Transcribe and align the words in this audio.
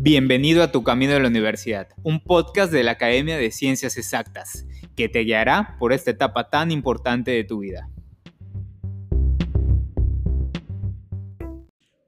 Bienvenido 0.00 0.62
a 0.62 0.70
Tu 0.70 0.84
Camino 0.84 1.14
de 1.14 1.18
la 1.18 1.26
Universidad, 1.26 1.88
un 2.04 2.22
podcast 2.22 2.72
de 2.72 2.84
la 2.84 2.92
Academia 2.92 3.36
de 3.36 3.50
Ciencias 3.50 3.96
Exactas, 3.96 4.64
que 4.94 5.08
te 5.08 5.24
guiará 5.24 5.76
por 5.80 5.92
esta 5.92 6.12
etapa 6.12 6.50
tan 6.50 6.70
importante 6.70 7.32
de 7.32 7.42
tu 7.42 7.58
vida. 7.58 7.90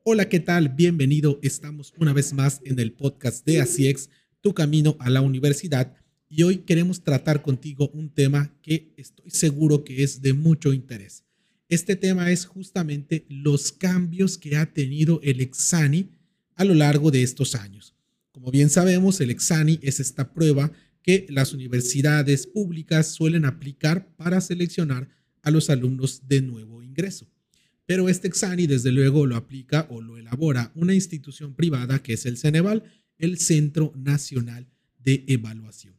Hola, 0.05 0.29
¿qué 0.29 0.39
tal? 0.39 0.69
Bienvenido. 0.69 1.41
Estamos 1.43 1.93
una 1.99 2.13
vez 2.13 2.33
más 2.33 2.61
en 2.65 2.79
el 2.79 2.93
podcast 2.93 3.45
de 3.45 3.61
ACIEX, 3.61 4.09
Tu 4.41 4.55
Camino 4.55 4.97
a 5.01 5.11
la 5.11 5.21
Universidad, 5.21 5.93
y 6.29 6.45
hoy 6.45 6.59
queremos 6.59 7.03
tratar 7.03 7.43
contigo 7.43 7.91
un 7.93 8.09
tema 8.09 8.55
que 8.63 8.95
estoy 8.99 9.33
seguro 9.33 9.83
que 9.83 10.05
es 10.05 10.23
de 10.23 10.33
mucho 10.33 10.73
interés. 10.73 11.25
Este 11.69 11.97
tema 11.97 12.31
es 12.31 12.47
justamente 12.47 13.27
los 13.29 13.73
cambios 13.73 14.39
que 14.39 14.57
ha 14.57 14.73
tenido 14.73 15.19
el 15.25 15.41
Exani 15.41 16.20
a 16.61 16.65
lo 16.67 16.75
largo 16.75 17.11
de 17.11 17.23
estos 17.23 17.55
años. 17.55 17.95
Como 18.33 18.51
bien 18.51 18.69
sabemos, 18.69 19.19
el 19.23 19.31
Exani 19.31 19.79
es 19.81 19.99
esta 19.99 20.35
prueba 20.35 20.71
que 21.01 21.27
las 21.31 21.55
universidades 21.55 22.47
públicas 22.47 23.15
suelen 23.15 23.47
aplicar 23.47 24.15
para 24.17 24.43
seleccionar 24.43 25.09
a 25.41 25.51
los 25.51 25.71
alumnos 25.71 26.29
de 26.29 26.43
nuevo 26.43 26.83
ingreso. 26.83 27.27
Pero 27.87 28.11
este 28.11 28.29
Exani, 28.29 28.67
desde 28.67 28.93
luego, 28.93 29.25
lo 29.25 29.37
aplica 29.37 29.87
o 29.89 30.03
lo 30.03 30.19
elabora 30.19 30.71
una 30.75 30.93
institución 30.93 31.55
privada 31.55 32.03
que 32.03 32.13
es 32.13 32.27
el 32.27 32.37
Ceneval, 32.37 32.83
el 33.17 33.39
Centro 33.39 33.95
Nacional 33.97 34.69
de 34.99 35.25
Evaluación. 35.29 35.95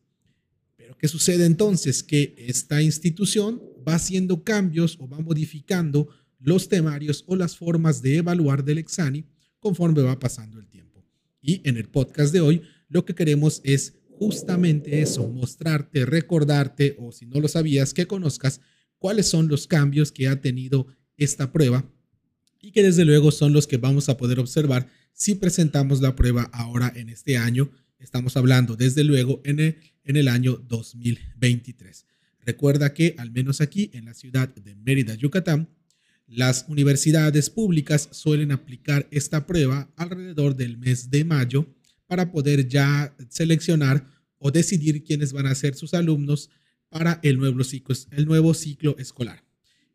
Pero 0.77 0.95
¿qué 0.95 1.07
sucede 1.07 1.47
entonces? 1.47 2.03
Que 2.03 2.35
esta 2.37 2.83
institución 2.83 3.59
va 3.87 3.95
haciendo 3.95 4.43
cambios 4.43 4.95
o 4.99 5.09
va 5.09 5.21
modificando 5.21 6.07
los 6.37 6.69
temarios 6.69 7.23
o 7.25 7.35
las 7.35 7.57
formas 7.57 8.03
de 8.03 8.17
evaluar 8.17 8.63
del 8.63 8.77
Exani 8.77 9.25
conforme 9.61 10.01
va 10.01 10.19
pasando 10.19 10.59
el 10.59 10.67
tiempo. 10.67 11.05
Y 11.39 11.61
en 11.67 11.77
el 11.77 11.87
podcast 11.87 12.33
de 12.33 12.41
hoy 12.41 12.63
lo 12.89 13.05
que 13.05 13.15
queremos 13.15 13.61
es 13.63 13.93
justamente 14.09 15.01
eso, 15.01 15.27
mostrarte, 15.29 16.05
recordarte 16.05 16.97
o 16.99 17.13
si 17.13 17.25
no 17.25 17.39
lo 17.39 17.47
sabías, 17.47 17.93
que 17.93 18.07
conozcas 18.07 18.59
cuáles 18.97 19.27
son 19.27 19.47
los 19.47 19.67
cambios 19.67 20.11
que 20.11 20.27
ha 20.27 20.41
tenido 20.41 20.87
esta 21.15 21.51
prueba 21.51 21.89
y 22.59 22.71
que 22.71 22.83
desde 22.83 23.05
luego 23.05 23.31
son 23.31 23.53
los 23.53 23.65
que 23.65 23.77
vamos 23.77 24.09
a 24.09 24.17
poder 24.17 24.39
observar 24.39 24.87
si 25.13 25.35
presentamos 25.35 26.01
la 26.01 26.15
prueba 26.15 26.43
ahora 26.53 26.91
en 26.95 27.09
este 27.09 27.37
año. 27.37 27.71
Estamos 27.97 28.35
hablando 28.37 28.75
desde 28.75 29.03
luego 29.03 29.41
en 29.45 29.59
el, 29.59 29.77
en 30.03 30.17
el 30.17 30.27
año 30.27 30.57
2023. 30.67 32.05
Recuerda 32.41 32.93
que 32.93 33.15
al 33.17 33.31
menos 33.31 33.61
aquí 33.61 33.91
en 33.93 34.05
la 34.05 34.13
ciudad 34.13 34.49
de 34.49 34.75
Mérida, 34.75 35.15
Yucatán, 35.15 35.69
las 36.31 36.65
universidades 36.69 37.49
públicas 37.49 38.07
suelen 38.13 38.53
aplicar 38.53 39.05
esta 39.11 39.45
prueba 39.45 39.91
alrededor 39.97 40.55
del 40.55 40.77
mes 40.77 41.11
de 41.11 41.25
mayo 41.25 41.67
para 42.07 42.31
poder 42.31 42.69
ya 42.69 43.13
seleccionar 43.27 44.07
o 44.37 44.49
decidir 44.49 45.03
quiénes 45.03 45.33
van 45.33 45.47
a 45.47 45.55
ser 45.55 45.75
sus 45.75 45.93
alumnos 45.93 46.49
para 46.87 47.19
el 47.21 47.37
nuevo 47.37 47.65
ciclo, 47.65 47.93
el 48.11 48.25
nuevo 48.25 48.53
ciclo 48.53 48.97
escolar. 48.97 49.43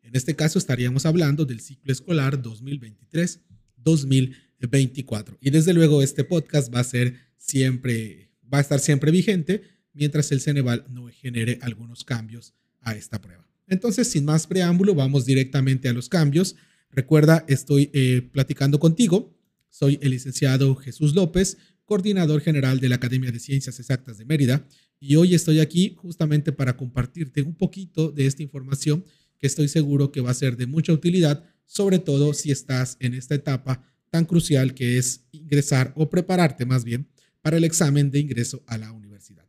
En 0.03 0.15
este 0.15 0.35
caso 0.35 0.59
estaríamos 0.59 1.07
hablando 1.07 1.43
del 1.43 1.59
ciclo 1.59 1.91
escolar 1.91 2.39
2023-2024. 2.41 5.37
Y 5.41 5.49
desde 5.49 5.73
luego 5.73 6.03
este 6.03 6.23
podcast 6.23 6.71
va 6.73 6.81
a 6.81 6.83
ser 6.83 7.15
siempre, 7.37 8.29
va 8.51 8.59
a 8.59 8.61
estar 8.61 8.79
siempre 8.79 9.09
vigente 9.09 9.63
mientras 9.91 10.31
el 10.31 10.41
Ceneval 10.41 10.85
no 10.87 11.07
genere 11.07 11.57
algunos 11.63 12.03
cambios 12.03 12.53
a 12.81 12.93
esta 12.95 13.19
prueba. 13.19 13.47
Entonces, 13.67 14.07
sin 14.09 14.25
más 14.25 14.47
preámbulo, 14.47 14.95
vamos 14.95 15.25
directamente 15.25 15.89
a 15.89 15.93
los 15.93 16.09
cambios. 16.09 16.55
Recuerda, 16.89 17.45
estoy 17.47 17.91
eh, 17.93 18.29
platicando 18.31 18.79
contigo. 18.79 19.37
Soy 19.69 19.99
el 20.01 20.11
licenciado 20.11 20.75
Jesús 20.75 21.13
López, 21.13 21.57
coordinador 21.83 22.41
general 22.41 22.79
de 22.79 22.89
la 22.89 22.95
Academia 22.95 23.31
de 23.31 23.39
Ciencias 23.39 23.79
Exactas 23.79 24.17
de 24.17 24.25
Mérida, 24.25 24.67
y 24.99 25.15
hoy 25.15 25.35
estoy 25.35 25.59
aquí 25.59 25.95
justamente 25.95 26.51
para 26.51 26.75
compartirte 26.75 27.41
un 27.41 27.55
poquito 27.55 28.11
de 28.11 28.25
esta 28.25 28.43
información 28.43 29.05
que 29.37 29.47
estoy 29.47 29.67
seguro 29.67 30.11
que 30.11 30.21
va 30.21 30.31
a 30.31 30.33
ser 30.33 30.57
de 30.57 30.65
mucha 30.65 30.91
utilidad, 30.91 31.43
sobre 31.65 31.99
todo 31.99 32.33
si 32.33 32.51
estás 32.51 32.97
en 32.99 33.13
esta 33.13 33.35
etapa 33.35 33.83
tan 34.09 34.25
crucial 34.25 34.73
que 34.73 34.97
es 34.97 35.27
ingresar 35.31 35.93
o 35.95 36.09
prepararte 36.09 36.65
más 36.65 36.83
bien 36.83 37.07
para 37.41 37.57
el 37.57 37.63
examen 37.63 38.09
de 38.09 38.19
ingreso 38.19 38.63
a 38.65 38.77
la 38.77 38.91
universidad. 38.91 39.45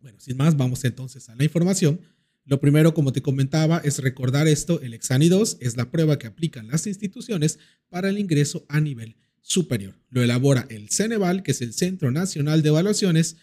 Bueno, 0.00 0.18
sin 0.20 0.36
más, 0.36 0.56
vamos 0.56 0.84
entonces 0.84 1.28
a 1.28 1.36
la 1.36 1.44
información. 1.44 2.00
Lo 2.44 2.60
primero, 2.60 2.92
como 2.92 3.12
te 3.12 3.22
comentaba, 3.22 3.78
es 3.84 4.00
recordar 4.00 4.48
esto, 4.48 4.80
el 4.80 4.94
Exani 4.94 5.28
2 5.28 5.58
es 5.60 5.76
la 5.76 5.90
prueba 5.90 6.18
que 6.18 6.26
aplican 6.26 6.66
las 6.66 6.86
instituciones 6.86 7.58
para 7.88 8.08
el 8.08 8.18
ingreso 8.18 8.66
a 8.68 8.80
nivel 8.80 9.16
superior. 9.42 9.94
Lo 10.10 10.22
elabora 10.22 10.66
el 10.68 10.90
Ceneval, 10.90 11.42
que 11.42 11.52
es 11.52 11.62
el 11.62 11.72
Centro 11.72 12.10
Nacional 12.10 12.62
de 12.62 12.70
Evaluaciones, 12.70 13.36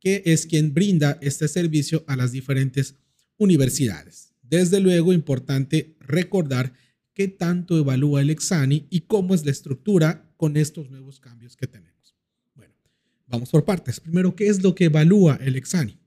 que 0.00 0.22
es 0.24 0.46
quien 0.46 0.72
brinda 0.72 1.18
este 1.20 1.48
servicio 1.48 2.04
a 2.06 2.16
las 2.16 2.32
diferentes 2.32 2.94
universidades. 3.36 4.32
Desde 4.42 4.80
luego, 4.80 5.12
importante 5.12 5.96
recordar 6.00 6.72
qué 7.12 7.28
tanto 7.28 7.76
evalúa 7.78 8.22
el 8.22 8.30
Exani 8.30 8.86
y 8.90 9.02
cómo 9.02 9.34
es 9.34 9.44
la 9.44 9.50
estructura 9.50 10.30
con 10.36 10.56
estos 10.56 10.90
nuevos 10.90 11.20
cambios 11.20 11.56
que 11.56 11.66
tenemos. 11.66 12.14
Bueno, 12.54 12.72
vamos 13.26 13.50
por 13.50 13.64
partes. 13.64 14.00
Primero, 14.00 14.36
¿qué 14.36 14.48
es 14.48 14.62
lo 14.62 14.74
que 14.74 14.84
evalúa 14.84 15.38
el 15.42 15.56
Exani? 15.56 15.98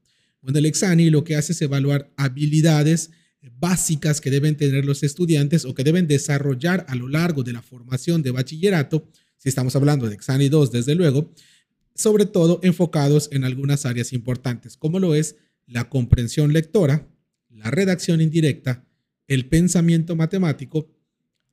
Bueno, 0.41 0.59
el 0.59 0.65
Exani 0.65 1.09
lo 1.09 1.23
que 1.23 1.35
hace 1.35 1.51
es 1.51 1.61
evaluar 1.61 2.11
habilidades 2.15 3.11
básicas 3.59 4.21
que 4.21 4.31
deben 4.31 4.57
tener 4.57 4.85
los 4.85 5.03
estudiantes 5.03 5.65
o 5.65 5.73
que 5.73 5.83
deben 5.83 6.07
desarrollar 6.07 6.85
a 6.89 6.95
lo 6.95 7.07
largo 7.07 7.43
de 7.43 7.53
la 7.53 7.61
formación 7.61 8.21
de 8.21 8.31
bachillerato, 8.31 9.07
si 9.37 9.49
estamos 9.49 9.75
hablando 9.75 10.07
de 10.07 10.15
Exani 10.15 10.49
2, 10.49 10.71
desde 10.71 10.95
luego, 10.95 11.33
sobre 11.95 12.25
todo 12.25 12.59
enfocados 12.63 13.29
en 13.31 13.43
algunas 13.43 13.85
áreas 13.85 14.13
importantes, 14.13 14.77
como 14.77 14.99
lo 14.99 15.15
es 15.15 15.35
la 15.67 15.89
comprensión 15.89 16.53
lectora, 16.53 17.07
la 17.49 17.71
redacción 17.71 18.21
indirecta, 18.21 18.85
el 19.27 19.45
pensamiento 19.45 20.15
matemático, 20.15 20.89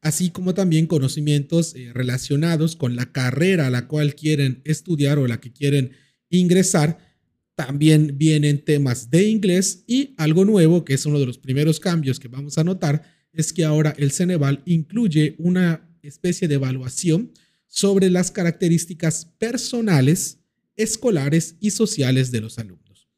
así 0.00 0.30
como 0.30 0.54
también 0.54 0.86
conocimientos 0.86 1.74
eh, 1.74 1.90
relacionados 1.92 2.76
con 2.76 2.96
la 2.96 3.12
carrera 3.12 3.66
a 3.66 3.70
la 3.70 3.86
cual 3.88 4.14
quieren 4.14 4.62
estudiar 4.64 5.18
o 5.18 5.26
la 5.26 5.40
que 5.40 5.52
quieren 5.52 5.92
ingresar, 6.30 6.98
también 7.56 8.18
vienen 8.18 8.62
temas 8.64 9.10
de 9.10 9.24
inglés 9.24 9.82
y 9.86 10.14
algo 10.18 10.44
nuevo, 10.44 10.84
que 10.84 10.94
es 10.94 11.06
uno 11.06 11.18
de 11.18 11.26
los 11.26 11.38
primeros 11.38 11.80
cambios 11.80 12.20
que 12.20 12.28
vamos 12.28 12.58
a 12.58 12.64
notar, 12.64 13.02
es 13.32 13.52
que 13.52 13.64
ahora 13.64 13.94
el 13.96 14.12
Ceneval 14.12 14.62
incluye 14.66 15.34
una 15.38 15.90
especie 16.02 16.48
de 16.48 16.56
evaluación 16.56 17.32
sobre 17.66 18.10
las 18.10 18.30
características 18.30 19.24
personales, 19.38 20.38
escolares 20.76 21.56
y 21.58 21.70
sociales 21.70 22.30
de 22.30 22.42
los 22.42 22.58
alumnos. 22.58 23.08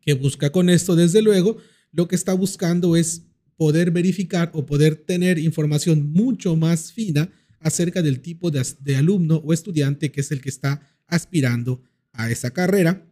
¿Qué 0.00 0.14
busca 0.14 0.50
con 0.50 0.70
esto? 0.70 0.94
Desde 0.94 1.20
luego, 1.20 1.58
lo 1.90 2.06
que 2.06 2.14
está 2.14 2.34
buscando 2.34 2.94
es 2.94 3.24
poder 3.56 3.90
verificar 3.90 4.52
o 4.54 4.66
poder 4.66 4.94
tener 4.94 5.36
información 5.38 6.12
mucho 6.12 6.54
más 6.54 6.92
fina 6.92 7.32
acerca 7.58 8.02
del 8.02 8.20
tipo 8.20 8.52
de, 8.52 8.64
de 8.80 8.96
alumno 8.96 9.38
o 9.38 9.52
estudiante 9.52 10.12
que 10.12 10.20
es 10.20 10.30
el 10.30 10.40
que 10.40 10.48
está 10.48 10.80
aspirando 11.08 11.82
a 12.12 12.30
esa 12.30 12.52
carrera 12.52 13.04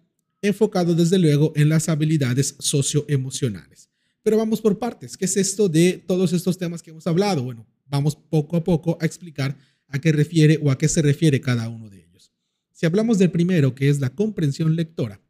enfocado 0.43 0.95
desde 0.95 1.19
luego 1.19 1.53
en 1.57 1.69
las 1.69 1.89
habilidades 1.89 2.57
socioemocionales. 2.59 3.91
Pero 4.23 4.37
vamos 4.37 4.61
por 4.61 4.79
partes. 4.79 5.17
¿Qué 5.17 5.25
es 5.25 5.37
esto 5.37 5.69
de 5.69 6.03
todos 6.07 6.33
estos 6.33 6.59
temas 6.59 6.83
que 6.83 6.91
hemos 6.91 7.07
hablado? 7.07 7.45
Bueno, 7.45 7.67
vamos 7.87 8.17
poco 8.17 8.57
a 8.57 8.65
poco 8.65 8.99
a 9.01 9.07
explicar 9.07 9.57
a 9.89 10.01
qué 10.01 10.13
refiere 10.13 10.59
o 10.63 10.71
a 10.71 10.79
qué 10.79 10.89
se 10.89 11.03
refiere 11.03 11.41
cada 11.41 11.69
uno 11.69 11.89
de 11.89 11.99
ellos. 11.99 12.33
Si 12.73 12.87
hablamos 12.87 13.19
del 13.19 13.31
primero, 13.31 13.75
que 13.75 13.89
es 13.89 14.01
la 14.01 14.11
comprensión 14.11 14.75
lectora, 14.75 15.21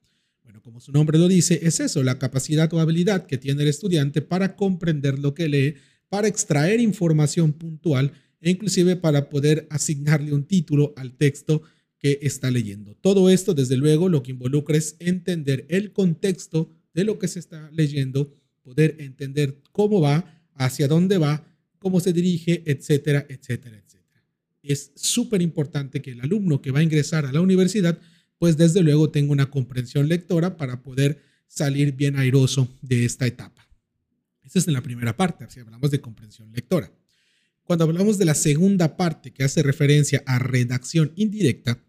bueno, 0.42 0.62
como 0.62 0.80
su 0.80 0.92
nombre 0.92 1.18
lo 1.18 1.28
dice, 1.28 1.60
es 1.62 1.80
eso, 1.80 2.02
la 2.02 2.18
capacidad 2.18 2.72
o 2.72 2.80
habilidad 2.80 3.26
que 3.26 3.38
tiene 3.38 3.62
el 3.62 3.68
estudiante 3.68 4.22
para 4.22 4.56
comprender 4.56 5.18
lo 5.18 5.34
que 5.34 5.48
lee, 5.48 5.74
para 6.08 6.28
extraer 6.28 6.80
información 6.80 7.52
puntual 7.52 8.12
e 8.40 8.50
inclusive 8.50 8.96
para 8.96 9.28
poder 9.28 9.66
asignarle 9.70 10.32
un 10.32 10.44
título 10.44 10.94
al 10.96 11.16
texto 11.16 11.62
está 12.22 12.50
leyendo. 12.50 12.94
Todo 12.94 13.30
esto, 13.30 13.54
desde 13.54 13.76
luego, 13.76 14.08
lo 14.08 14.22
que 14.22 14.32
involucra 14.32 14.76
es 14.76 14.96
entender 14.98 15.66
el 15.68 15.92
contexto 15.92 16.70
de 16.94 17.04
lo 17.04 17.18
que 17.18 17.28
se 17.28 17.38
está 17.38 17.70
leyendo, 17.72 18.34
poder 18.62 18.96
entender 18.98 19.60
cómo 19.72 20.00
va, 20.00 20.42
hacia 20.54 20.88
dónde 20.88 21.18
va, 21.18 21.46
cómo 21.78 22.00
se 22.00 22.12
dirige, 22.12 22.62
etcétera, 22.66 23.26
etcétera, 23.28 23.76
etcétera. 23.76 24.24
Es 24.62 24.92
súper 24.96 25.42
importante 25.42 26.02
que 26.02 26.12
el 26.12 26.20
alumno 26.20 26.60
que 26.60 26.70
va 26.70 26.80
a 26.80 26.82
ingresar 26.82 27.26
a 27.26 27.32
la 27.32 27.40
universidad, 27.40 27.98
pues 28.38 28.56
desde 28.56 28.82
luego 28.82 29.10
tenga 29.10 29.32
una 29.32 29.50
comprensión 29.50 30.08
lectora 30.08 30.56
para 30.56 30.82
poder 30.82 31.22
salir 31.46 31.92
bien 31.92 32.16
airoso 32.16 32.68
de 32.82 33.04
esta 33.04 33.26
etapa. 33.26 33.68
Esa 34.42 34.58
es 34.58 34.66
la 34.68 34.82
primera 34.82 35.16
parte, 35.16 35.46
si 35.48 35.60
hablamos 35.60 35.90
de 35.90 36.00
comprensión 36.00 36.50
lectora. 36.52 36.92
Cuando 37.62 37.84
hablamos 37.84 38.16
de 38.16 38.24
la 38.24 38.34
segunda 38.34 38.96
parte 38.96 39.32
que 39.32 39.42
hace 39.42 39.62
referencia 39.62 40.22
a 40.24 40.38
redacción 40.38 41.12
indirecta, 41.16 41.82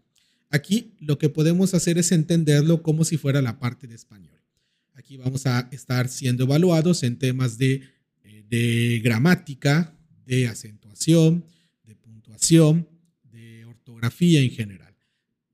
aquí 0.50 0.94
lo 1.00 1.18
que 1.18 1.28
podemos 1.28 1.74
hacer 1.74 1.98
es 1.98 2.12
entenderlo 2.12 2.82
como 2.82 3.04
si 3.04 3.16
fuera 3.16 3.42
la 3.42 3.58
parte 3.58 3.86
de 3.86 3.94
español. 3.94 4.38
Aquí 4.94 5.16
vamos 5.16 5.46
a 5.46 5.68
estar 5.70 6.08
siendo 6.08 6.44
evaluados 6.44 7.02
en 7.02 7.18
temas 7.18 7.56
de, 7.56 7.82
eh, 8.24 8.44
de 8.48 9.00
gramática, 9.02 9.96
de 10.26 10.48
acentuación, 10.48 11.44
de 11.84 11.94
puntuación, 11.94 12.88
de 13.22 13.64
ortografía 13.64 14.40
en 14.40 14.50
general. 14.50 14.88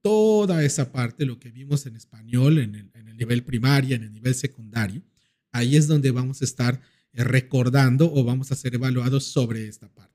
toda 0.00 0.62
esa 0.62 0.92
parte, 0.92 1.24
lo 1.24 1.38
que 1.38 1.50
vimos 1.50 1.86
en 1.86 1.96
español, 1.96 2.58
en 2.58 2.74
el, 2.74 2.90
en 2.92 3.08
el 3.08 3.16
nivel 3.16 3.42
primario, 3.42 3.96
en 3.96 4.02
el 4.02 4.12
nivel 4.12 4.34
secundario, 4.34 5.02
ahí 5.50 5.76
es 5.76 5.86
donde 5.86 6.10
vamos 6.10 6.42
a 6.42 6.44
estar 6.44 6.78
eh, 7.14 7.24
recordando 7.24 8.12
o 8.12 8.22
vamos 8.22 8.52
a 8.52 8.56
ser 8.56 8.74
evaluados 8.74 9.24
sobre 9.24 9.66
esta 9.66 9.88
parte. 9.88 10.12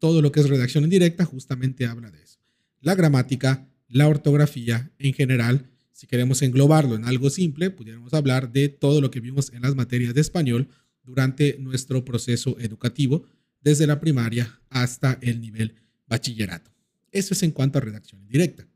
Todo 0.00 0.22
lo 0.22 0.32
que 0.32 0.40
es 0.40 0.48
redacción 0.48 0.84
indirecta 0.84 1.24
justamente 1.24 1.86
habla 1.86 2.10
de 2.10 2.22
eso. 2.22 2.40
La 2.80 2.94
gramática, 2.94 3.69
la 3.90 4.08
ortografía 4.08 4.90
en 4.98 5.12
general, 5.12 5.68
si 5.92 6.06
queremos 6.06 6.40
englobarlo 6.42 6.94
en 6.94 7.04
algo 7.04 7.28
simple, 7.28 7.70
pudiéramos 7.70 8.14
hablar 8.14 8.52
de 8.52 8.68
todo 8.68 9.00
lo 9.00 9.10
que 9.10 9.20
vimos 9.20 9.52
en 9.52 9.62
las 9.62 9.74
materias 9.74 10.14
de 10.14 10.20
español 10.20 10.68
durante 11.02 11.58
nuestro 11.58 12.04
proceso 12.04 12.56
educativo, 12.60 13.26
desde 13.60 13.86
la 13.86 14.00
primaria 14.00 14.60
hasta 14.70 15.18
el 15.20 15.40
nivel 15.40 15.74
bachillerato. 16.06 16.70
Eso 17.10 17.34
es 17.34 17.42
en 17.42 17.50
cuanto 17.50 17.78
a 17.78 17.82
redacción 17.82 18.22
indirecta. 18.22 18.66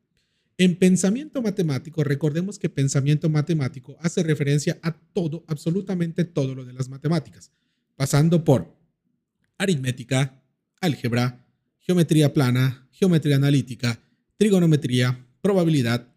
En 0.58 0.76
pensamiento 0.76 1.42
matemático, 1.42 2.04
recordemos 2.04 2.58
que 2.58 2.68
pensamiento 2.68 3.28
matemático 3.28 3.96
hace 4.00 4.22
referencia 4.22 4.78
a 4.82 4.92
todo, 4.92 5.44
absolutamente 5.48 6.24
todo 6.24 6.54
lo 6.54 6.64
de 6.64 6.72
las 6.72 6.88
matemáticas, 6.88 7.50
pasando 7.96 8.44
por 8.44 8.76
aritmética, 9.58 10.42
álgebra, 10.80 11.44
geometría 11.78 12.32
plana, 12.32 12.88
geometría 12.92 13.36
analítica, 13.36 14.00
trigonometría, 14.36 15.26
probabilidad 15.40 16.12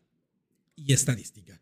y 0.75 0.93
estadística. 0.93 1.59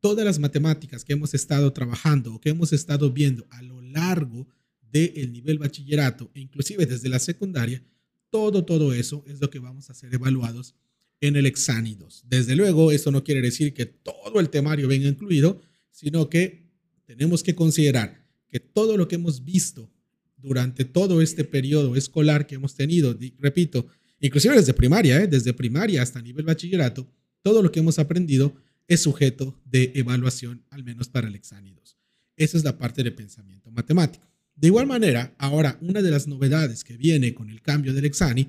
Todas 0.00 0.24
las 0.24 0.38
matemáticas 0.38 1.04
que 1.04 1.12
hemos 1.12 1.34
estado 1.34 1.72
trabajando 1.72 2.34
o 2.34 2.40
que 2.40 2.50
hemos 2.50 2.72
estado 2.72 3.10
viendo 3.10 3.46
a 3.50 3.62
lo 3.62 3.82
largo 3.82 4.46
del 4.90 5.32
nivel 5.32 5.58
bachillerato 5.58 6.30
e 6.34 6.40
inclusive 6.40 6.86
desde 6.86 7.08
la 7.08 7.18
secundaria, 7.18 7.82
todo, 8.30 8.64
todo 8.64 8.92
eso 8.92 9.24
es 9.26 9.40
lo 9.40 9.50
que 9.50 9.58
vamos 9.58 9.90
a 9.90 9.94
ser 9.94 10.14
evaluados 10.14 10.74
en 11.20 11.36
el 11.36 11.46
exánidos. 11.46 12.24
Desde 12.28 12.54
luego, 12.54 12.92
eso 12.92 13.10
no 13.10 13.24
quiere 13.24 13.40
decir 13.40 13.74
que 13.74 13.86
todo 13.86 14.40
el 14.40 14.50
temario 14.50 14.88
venga 14.88 15.08
incluido, 15.08 15.60
sino 15.90 16.28
que 16.28 16.68
tenemos 17.04 17.42
que 17.42 17.54
considerar 17.54 18.24
que 18.48 18.60
todo 18.60 18.96
lo 18.96 19.08
que 19.08 19.16
hemos 19.16 19.44
visto 19.44 19.90
durante 20.36 20.84
todo 20.84 21.20
este 21.20 21.44
periodo 21.44 21.96
escolar 21.96 22.46
que 22.46 22.54
hemos 22.54 22.74
tenido, 22.74 23.18
repito, 23.38 23.86
inclusive 24.20 24.56
desde 24.56 24.74
primaria, 24.74 25.22
¿eh? 25.22 25.26
desde 25.26 25.52
primaria 25.52 26.02
hasta 26.02 26.20
nivel 26.20 26.44
bachillerato, 26.44 27.08
todo 27.42 27.62
lo 27.62 27.70
que 27.70 27.80
hemos 27.80 27.98
aprendido 27.98 28.54
es 28.86 29.02
sujeto 29.02 29.58
de 29.64 29.92
evaluación, 29.94 30.64
al 30.70 30.82
menos 30.82 31.08
para 31.08 31.28
el 31.28 31.34
exánidos. 31.34 31.96
Esa 32.36 32.56
es 32.56 32.64
la 32.64 32.78
parte 32.78 33.02
de 33.02 33.12
pensamiento 33.12 33.70
matemático. 33.70 34.26
De 34.54 34.68
igual 34.68 34.86
manera, 34.86 35.34
ahora 35.38 35.78
una 35.80 36.02
de 36.02 36.10
las 36.10 36.26
novedades 36.26 36.84
que 36.84 36.96
viene 36.96 37.34
con 37.34 37.50
el 37.50 37.62
cambio 37.62 37.94
del 37.94 38.04
examen 38.04 38.48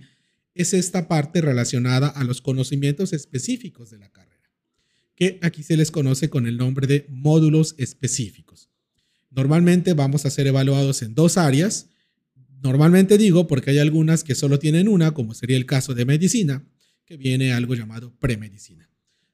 es 0.56 0.74
esta 0.74 1.07
parte 1.07 1.42
relacionada 1.42 2.07
a 2.07 2.24
los 2.24 2.42
conocimientos 2.42 3.13
específicos 3.13 3.92
de 3.92 4.00
la 4.00 4.10
carrera, 4.10 4.50
que 5.16 5.38
aquí 5.42 5.62
se 5.62 5.77
les 5.77 5.92
conoce 5.92 6.30
con 6.30 6.48
el 6.48 6.57
nombre 6.57 6.88
de 6.88 7.06
módulos 7.10 7.75
específicos. 7.77 8.69
Normalmente 9.30 9.94
vamos 9.94 10.25
a 10.25 10.31
ser 10.31 10.48
evaluados 10.48 11.01
en 11.04 11.13
dos 11.13 11.38
áreas. 11.38 11.89
Normalmente 12.62 13.18
digo 13.18 13.48
porque 13.48 13.72
hay 13.72 13.80
algunas 13.80 14.24
que 14.24 14.36
solo 14.36 14.60
tienen 14.60 14.88
una, 14.88 15.14
como 15.14 15.34
sería 15.34 15.58
el 15.58 15.66
caso 15.66 15.94
de 15.94 16.06
medicina, 16.06 16.66
que 17.06 17.18
viene 17.18 17.54
algo 17.54 17.74
llamado 17.76 18.14
premedicina. 18.20 18.90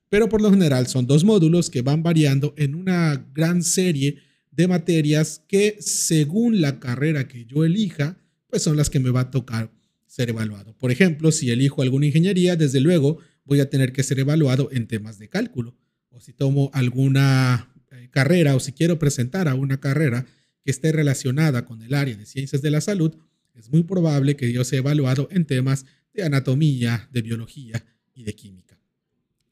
Pero 0.10 0.30
por 0.30 0.42
lo 0.42 0.52
general 0.52 0.88
son 0.88 1.08
dos 1.08 1.24
módulos 1.24 1.70
que 1.70 1.82
van 1.82 2.04
variando 2.04 2.54
en 2.58 2.76
una 2.76 3.28
gran 3.34 3.64
serie 3.64 4.20
de 4.52 4.68
materias 4.68 5.44
que 5.48 5.76
según 5.80 6.62
la 6.62 6.80
carrera 6.80 7.28
que 7.28 7.46
yo 7.46 7.66
elija, 7.66 8.18
pues 8.48 8.62
son 8.64 8.78
las 8.78 8.90
que 8.90 9.00
me 9.00 9.10
va 9.10 9.22
a 9.22 9.32
tocar 9.32 9.72
ser 10.06 10.30
evaluado. 10.30 10.78
Por 10.78 10.92
ejemplo, 10.92 11.32
si 11.32 11.50
elijo 11.52 11.82
alguna 11.82 12.06
ingeniería, 12.06 12.56
desde 12.56 12.80
luego 12.80 13.18
voy 13.44 13.60
a 13.60 13.70
tener 13.70 13.92
que 13.92 14.04
ser 14.04 14.20
evaluado 14.20 14.70
en 14.72 14.88
temas 14.88 15.20
de 15.20 15.28
cálculo. 15.28 15.76
O 16.10 16.22
si 16.22 16.32
tomo 16.32 16.70
alguna 16.74 17.74
eh, 17.92 18.08
carrera 18.12 18.56
o 18.56 18.62
si 18.62 18.72
quiero 18.72 18.98
presentar 18.98 19.50
a 19.50 19.56
una 19.56 19.82
carrera 19.82 20.26
que 20.66 20.72
esté 20.72 20.92
relacionada 20.92 21.64
con 21.64 21.84
el 21.84 21.94
área 21.94 22.18
de 22.18 22.26
ciencias 22.26 22.64
de 22.64 22.72
la 22.72 22.82
salud, 22.82 23.16
es 23.54 23.72
muy 23.72 23.84
probable 23.84 24.36
que 24.36 24.52
yo 24.52 24.64
sea 24.64 24.80
evaluado 24.80 25.28
en 25.32 25.46
temas 25.46 25.86
de 26.12 26.24
anatomía, 26.24 27.08
de 27.14 27.22
biología 27.22 27.86
y 28.16 28.24
de 28.24 28.34
química. 28.34 28.80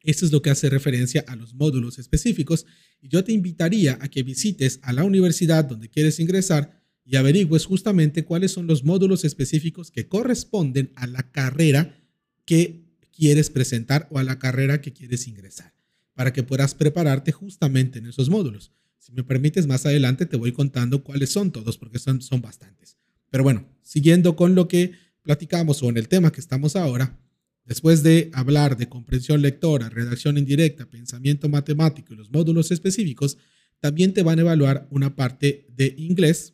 Eso 0.02 0.26
es 0.26 0.32
lo 0.32 0.42
que 0.42 0.50
hace 0.50 0.70
referencia 0.70 1.24
a 1.28 1.36
los 1.36 1.54
módulos 1.54 2.00
específicos 2.00 2.66
y 3.00 3.10
yo 3.10 3.24
te 3.24 3.32
invitaría 3.32 3.98
a 4.02 4.10
que 4.10 4.24
visites 4.24 4.80
a 4.82 4.92
la 4.92 5.04
universidad 5.04 5.64
donde 5.64 5.88
quieres 5.88 6.20
ingresar 6.20 6.82
y 7.06 7.16
averigües 7.16 7.66
justamente 7.66 8.26
cuáles 8.26 8.52
son 8.52 8.66
los 8.66 8.84
módulos 8.84 9.24
específicos 9.24 9.92
que 9.92 10.08
corresponden 10.08 10.92
a 10.96 11.06
la 11.06 11.32
carrera 11.32 11.96
que 12.44 12.84
quieres 13.16 13.50
presentar 13.50 14.08
o 14.10 14.18
a 14.18 14.24
la 14.24 14.40
carrera 14.40 14.82
que 14.82 14.94
quieres 14.94 15.28
ingresar, 15.28 15.74
para 16.16 16.34
que 16.34 16.44
puedas 16.44 16.74
prepararte 16.74 17.32
justamente 17.32 18.00
en 18.00 18.08
esos 18.08 18.30
módulos. 18.30 18.72
Si 19.04 19.12
me 19.12 19.26
permites, 19.26 19.68
más 19.68 19.86
adelante 19.86 20.26
te 20.26 20.38
voy 20.38 20.54
contando 20.54 21.04
cuáles 21.04 21.30
son 21.30 21.52
todos, 21.52 21.78
porque 21.78 22.00
son, 22.00 22.22
son 22.22 22.42
bastantes. 22.42 22.96
Pero 23.30 23.44
bueno, 23.44 23.68
siguiendo 23.82 24.38
con 24.38 24.56
lo 24.56 24.70
que 24.70 24.94
platicamos 25.24 25.84
o 25.84 25.90
en 25.90 25.98
el 25.98 26.08
tema 26.08 26.32
que 26.32 26.40
estamos 26.40 26.78
ahora, 26.78 27.20
después 27.66 28.02
de 28.02 28.30
hablar 28.32 28.78
de 28.78 28.88
comprensión 28.88 29.42
lectora, 29.42 29.90
redacción 29.90 30.38
indirecta, 30.38 30.90
pensamiento 30.90 31.50
matemático 31.50 32.14
y 32.14 32.16
los 32.16 32.32
módulos 32.32 32.72
específicos, 32.72 33.38
también 33.82 34.14
te 34.14 34.24
van 34.24 34.40
a 34.40 34.44
evaluar 34.44 34.88
una 34.90 35.18
parte 35.18 35.68
de 35.76 35.94
inglés 35.98 36.54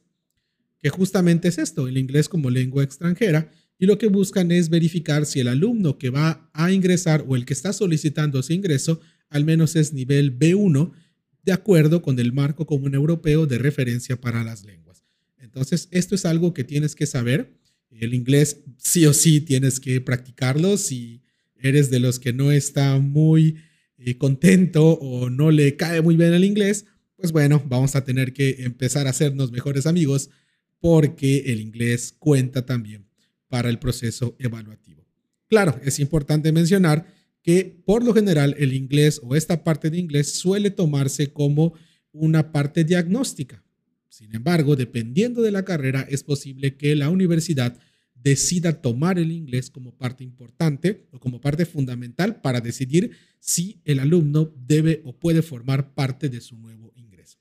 que 0.82 0.90
justamente 0.90 1.50
es 1.50 1.60
esto, 1.60 1.88
el 1.88 2.00
inglés 2.00 2.28
como 2.30 2.50
lengua 2.50 2.84
extranjera, 2.84 3.52
y 3.78 3.86
lo 3.86 4.00
que 4.00 4.08
buscan 4.08 4.52
es 4.52 4.70
verificar 4.70 5.28
si 5.28 5.40
el 5.40 5.50
alumno 5.50 6.00
que 6.00 6.10
va 6.10 6.50
a 6.54 6.72
ingresar 6.72 7.24
o 7.28 7.36
el 7.36 7.46
que 7.46 7.54
está 7.54 7.74
solicitando 7.74 8.40
ese 8.40 8.56
ingreso 8.56 9.00
al 9.30 9.46
menos 9.46 9.76
es 9.76 9.94
nivel 9.94 10.40
B1 10.40 10.94
de 11.44 11.52
acuerdo 11.52 12.02
con 12.02 12.20
el 12.20 12.34
marco 12.34 12.66
común 12.66 12.96
europeo 12.96 13.46
de 13.46 13.58
referencia 13.58 14.20
para 14.20 14.44
las 14.44 14.66
lenguas. 14.66 15.04
Entonces, 15.40 15.88
esto 15.92 16.16
es 16.16 16.26
algo 16.26 16.54
que 16.54 16.64
tienes 16.64 16.96
que 16.96 17.06
saber. 17.06 17.58
El 17.90 18.14
inglés 18.14 18.62
sí 18.78 19.06
o 19.06 19.14
sí 19.14 19.42
tienes 19.42 19.80
que 19.80 20.00
practicarlo. 20.02 20.78
Si 20.78 21.22
eres 21.56 21.90
de 21.90 22.00
los 22.00 22.20
que 22.20 22.34
no 22.34 22.52
está 22.52 23.00
muy 23.00 23.58
eh, 23.98 24.18
contento 24.18 24.94
o 24.94 25.30
no 25.30 25.52
le 25.52 25.76
cae 25.76 26.02
muy 26.02 26.16
bien 26.16 26.34
el 26.34 26.46
inglés, 26.46 26.86
pues 27.16 27.32
bueno, 27.32 27.64
vamos 27.68 27.96
a 27.96 28.06
tener 28.06 28.34
que 28.34 28.58
empezar 28.60 29.08
a 29.08 29.10
hacernos 29.10 29.52
mejores 29.52 29.86
amigos 29.86 30.30
porque 30.80 31.44
el 31.48 31.60
inglés 31.60 32.16
cuenta 32.18 32.66
también 32.66 33.08
para 33.50 33.70
el 33.70 33.80
proceso 33.80 34.36
evaluativo. 34.40 35.06
Claro, 35.48 35.80
es 35.84 36.00
importante 36.00 36.52
mencionar 36.52 37.08
que 37.50 37.82
por 37.84 38.04
lo 38.04 38.14
general 38.14 38.54
el 38.60 38.74
inglés 38.74 39.20
o 39.24 39.36
esta 39.36 39.64
parte 39.64 39.90
de 39.90 39.98
inglés 39.98 40.34
suele 40.34 40.70
tomarse 40.70 41.34
como 41.34 41.74
una 42.12 42.52
parte 42.52 42.84
diagnóstica. 42.84 43.66
Sin 44.08 44.36
embargo, 44.36 44.76
dependiendo 44.76 45.42
de 45.42 45.50
la 45.50 45.66
carrera, 45.66 46.06
es 46.08 46.22
posible 46.22 46.78
que 46.78 46.96
la 46.96 47.10
universidad 47.10 47.76
decida 48.14 48.84
tomar 48.84 49.18
el 49.18 49.32
inglés 49.32 49.72
como 49.72 49.98
parte 49.98 50.24
importante 50.24 51.08
o 51.10 51.20
como 51.20 51.42
parte 51.42 51.66
fundamental 51.66 52.40
para 52.40 52.62
decidir 52.62 53.18
si 53.40 53.82
el 53.84 53.98
alumno 53.98 54.54
debe 54.56 55.02
o 55.04 55.18
puede 55.18 55.42
formar 55.42 55.96
parte 55.96 56.30
de 56.30 56.42
su 56.42 56.56
nuevo 56.56 56.94
ingreso. 56.96 57.40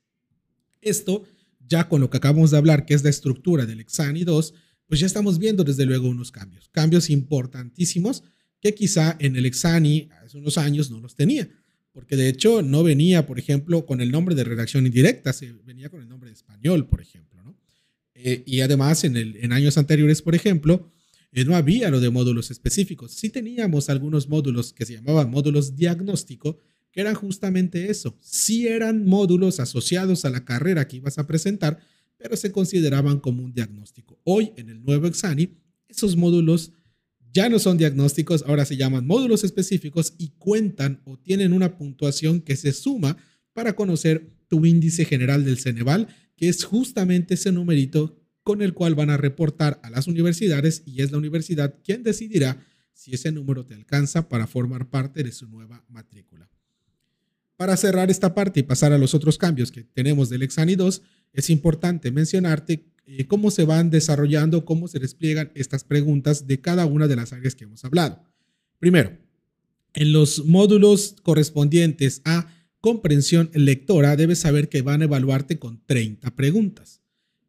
Esto 0.80 1.24
ya 1.60 1.86
con 1.86 2.00
lo 2.00 2.08
que 2.08 2.16
acabamos 2.16 2.50
de 2.50 2.56
hablar, 2.56 2.86
que 2.86 2.94
es 2.94 3.04
la 3.04 3.10
estructura 3.10 3.66
del 3.66 3.80
Exani 3.80 4.24
2, 4.24 4.54
pues 4.86 5.00
ya 5.00 5.06
estamos 5.06 5.38
viendo 5.38 5.64
desde 5.64 5.84
luego 5.84 6.08
unos 6.08 6.32
cambios, 6.32 6.70
cambios 6.70 7.10
importantísimos 7.10 8.24
que 8.60 8.74
quizá 8.74 9.16
en 9.20 9.36
el 9.36 9.46
Exani 9.46 10.08
hace 10.24 10.38
unos 10.38 10.58
años 10.58 10.90
no 10.90 11.00
los 11.00 11.14
tenía, 11.14 11.48
porque 11.92 12.16
de 12.16 12.28
hecho 12.28 12.62
no 12.62 12.82
venía, 12.82 13.26
por 13.26 13.38
ejemplo, 13.38 13.86
con 13.86 14.00
el 14.00 14.10
nombre 14.10 14.34
de 14.34 14.44
redacción 14.44 14.86
indirecta, 14.86 15.32
se 15.32 15.52
venía 15.64 15.88
con 15.88 16.00
el 16.00 16.08
nombre 16.08 16.30
de 16.30 16.34
español, 16.34 16.86
por 16.86 17.00
ejemplo, 17.00 17.42
¿no? 17.42 17.56
Eh, 18.14 18.42
y 18.46 18.60
además 18.60 19.04
en, 19.04 19.16
el, 19.16 19.36
en 19.36 19.52
años 19.52 19.78
anteriores, 19.78 20.22
por 20.22 20.34
ejemplo, 20.34 20.90
eh, 21.32 21.44
no 21.44 21.54
había 21.54 21.90
lo 21.90 22.00
de 22.00 22.10
módulos 22.10 22.50
específicos. 22.50 23.12
Sí 23.12 23.30
teníamos 23.30 23.90
algunos 23.90 24.28
módulos 24.28 24.72
que 24.72 24.86
se 24.86 24.94
llamaban 24.94 25.30
módulos 25.30 25.76
diagnóstico, 25.76 26.58
que 26.90 27.00
eran 27.00 27.14
justamente 27.14 27.90
eso. 27.90 28.16
Sí 28.20 28.66
eran 28.66 29.04
módulos 29.04 29.60
asociados 29.60 30.24
a 30.24 30.30
la 30.30 30.44
carrera 30.44 30.88
que 30.88 30.96
ibas 30.96 31.18
a 31.18 31.26
presentar, 31.26 31.78
pero 32.16 32.36
se 32.36 32.50
consideraban 32.50 33.20
como 33.20 33.44
un 33.44 33.52
diagnóstico. 33.52 34.18
Hoy, 34.24 34.52
en 34.56 34.70
el 34.70 34.82
nuevo 34.82 35.06
Exani, 35.06 35.54
esos 35.88 36.16
módulos 36.16 36.72
ya 37.32 37.48
no 37.48 37.58
son 37.58 37.78
diagnósticos, 37.78 38.44
ahora 38.46 38.64
se 38.64 38.76
llaman 38.76 39.06
módulos 39.06 39.44
específicos 39.44 40.14
y 40.18 40.30
cuentan 40.38 41.02
o 41.04 41.18
tienen 41.18 41.52
una 41.52 41.76
puntuación 41.76 42.40
que 42.40 42.56
se 42.56 42.72
suma 42.72 43.16
para 43.52 43.74
conocer 43.74 44.30
tu 44.48 44.64
índice 44.64 45.04
general 45.04 45.44
del 45.44 45.58
Ceneval, 45.58 46.08
que 46.36 46.48
es 46.48 46.64
justamente 46.64 47.34
ese 47.34 47.52
numerito 47.52 48.16
con 48.42 48.62
el 48.62 48.72
cual 48.72 48.94
van 48.94 49.10
a 49.10 49.16
reportar 49.16 49.80
a 49.82 49.90
las 49.90 50.06
universidades 50.06 50.82
y 50.86 51.02
es 51.02 51.12
la 51.12 51.18
universidad 51.18 51.74
quien 51.84 52.02
decidirá 52.02 52.64
si 52.94 53.14
ese 53.14 53.30
número 53.30 53.64
te 53.64 53.74
alcanza 53.74 54.28
para 54.28 54.46
formar 54.46 54.88
parte 54.88 55.22
de 55.22 55.32
su 55.32 55.46
nueva 55.48 55.84
matrícula. 55.88 56.48
Para 57.56 57.76
cerrar 57.76 58.10
esta 58.10 58.34
parte 58.34 58.60
y 58.60 58.62
pasar 58.62 58.92
a 58.92 58.98
los 58.98 59.14
otros 59.14 59.36
cambios 59.36 59.70
que 59.70 59.82
tenemos 59.82 60.30
del 60.30 60.42
Exani 60.42 60.76
2, 60.76 61.02
es 61.32 61.50
importante 61.50 62.10
mencionarte 62.10 62.86
eh, 63.10 63.26
cómo 63.26 63.50
se 63.50 63.64
van 63.64 63.88
desarrollando, 63.88 64.66
cómo 64.66 64.86
se 64.86 64.98
despliegan 64.98 65.50
estas 65.54 65.82
preguntas 65.82 66.46
de 66.46 66.60
cada 66.60 66.84
una 66.84 67.08
de 67.08 67.16
las 67.16 67.32
áreas 67.32 67.54
que 67.54 67.64
hemos 67.64 67.82
hablado. 67.84 68.22
Primero, 68.78 69.16
En 69.94 70.12
los 70.12 70.44
módulos 70.44 71.16
correspondientes 71.22 72.20
a 72.26 72.54
comprensión 72.80 73.50
lectora, 73.54 74.14
debes 74.14 74.40
saber 74.40 74.68
que 74.68 74.82
van 74.82 75.00
a 75.00 75.06
evaluarte 75.06 75.58
con 75.58 75.82
30 75.86 76.36
preguntas. 76.36 77.00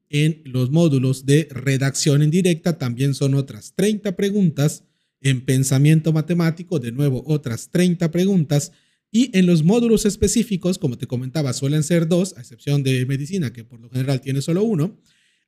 En 0.09 0.41
los 0.45 0.71
módulos 0.71 1.25
de 1.25 1.49
redacción 1.51 2.23
indirecta 2.23 2.77
también 2.77 3.13
son 3.13 3.33
otras 3.33 3.73
30 3.75 4.15
preguntas. 4.15 4.85
En 5.21 5.41
pensamiento 5.41 6.13
matemático, 6.13 6.79
de 6.79 6.93
nuevo, 6.93 7.21
otras 7.27 7.69
30 7.69 8.09
preguntas. 8.09 8.71
Y 9.11 9.37
en 9.37 9.45
los 9.45 9.63
módulos 9.63 10.05
específicos, 10.05 10.77
como 10.77 10.97
te 10.97 11.05
comentaba, 11.05 11.51
suelen 11.51 11.83
ser 11.83 12.07
dos, 12.07 12.37
a 12.37 12.39
excepción 12.39 12.81
de 12.81 13.05
medicina, 13.05 13.51
que 13.51 13.65
por 13.65 13.81
lo 13.81 13.89
general 13.89 14.21
tiene 14.21 14.41
solo 14.41 14.63
uno. 14.63 14.97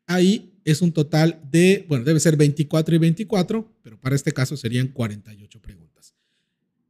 Ahí 0.07 0.51
es 0.65 0.81
un 0.81 0.91
total 0.91 1.41
de, 1.51 1.85
bueno, 1.87 2.03
debe 2.03 2.19
ser 2.19 2.37
24 2.37 2.95
y 2.95 2.97
24, 2.97 3.79
pero 3.81 3.99
para 3.99 4.15
este 4.15 4.31
caso 4.31 4.57
serían 4.57 4.87
48 4.87 5.61
preguntas. 5.61 6.15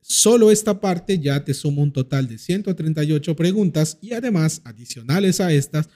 Solo 0.01 0.51
esta 0.51 0.82
parte 0.82 1.20
ya 1.20 1.44
te 1.46 1.53
suma 1.53 1.82
un 1.82 1.94
total 1.94 2.27
de 2.27 2.38
138 2.38 3.36
preguntas 3.36 3.98
y 4.01 4.13
además, 4.13 4.62
adicionales 4.65 5.39
a 5.39 5.53
estas, 5.53 5.89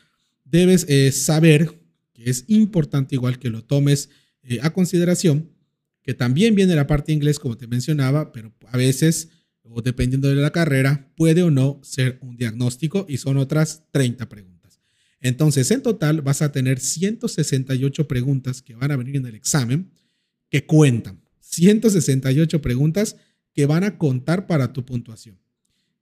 debes 0.45 0.85
eh, 0.87 1.11
saber 1.11 1.81
que 2.13 2.29
es 2.29 2.45
importante, 2.47 3.15
igual 3.15 3.39
que 3.39 3.49
lo 3.49 3.63
tomes 3.63 4.09
eh, 4.43 4.59
a 4.61 4.71
consideración, 4.71 5.51
que 6.01 6.13
también 6.13 6.55
viene 6.55 6.75
la 6.75 6.87
parte 6.87 7.11
inglés, 7.11 7.39
como 7.39 7.57
te 7.57 7.67
mencionaba, 7.67 8.31
pero 8.31 8.53
a 8.67 8.77
veces, 8.77 9.29
o 9.63 9.81
dependiendo 9.81 10.29
de 10.29 10.35
la 10.35 10.51
carrera, 10.51 11.11
puede 11.17 11.43
o 11.43 11.51
no 11.51 11.81
ser 11.83 12.19
un 12.21 12.37
diagnóstico 12.37 13.05
y 13.09 13.17
son 13.17 13.37
otras 13.37 13.83
30 13.91 14.29
preguntas. 14.29 14.54
Entonces, 15.21 15.71
en 15.71 15.81
total 15.81 16.21
vas 16.21 16.41
a 16.41 16.51
tener 16.51 16.79
168 16.79 18.07
preguntas 18.07 18.61
que 18.61 18.75
van 18.75 18.91
a 18.91 18.97
venir 18.97 19.15
en 19.15 19.25
el 19.25 19.35
examen 19.35 19.89
que 20.49 20.65
cuentan. 20.65 21.21
168 21.39 22.61
preguntas 22.61 23.15
que 23.53 23.65
van 23.65 23.83
a 23.83 23.97
contar 23.97 24.47
para 24.47 24.73
tu 24.73 24.85
puntuación. 24.85 25.39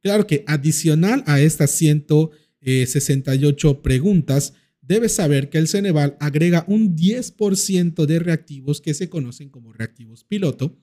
Claro 0.02 0.28
que 0.28 0.44
adicional 0.48 1.24
a 1.28 1.40
estas 1.40 1.72
168 1.72 3.82
preguntas, 3.82 4.54
debes 4.82 5.14
saber 5.14 5.50
que 5.50 5.60
el 5.60 5.68
Ceneval 5.68 6.18
agrega 6.20 6.66
un 6.68 6.96
10% 6.96 8.06
de 8.06 8.20
reactivos 8.20 8.82
que 8.82 8.94
se 8.94 9.10
conocen 9.10 9.50
como 9.50 9.72
reactivos 9.72 10.26
piloto, 10.26 10.78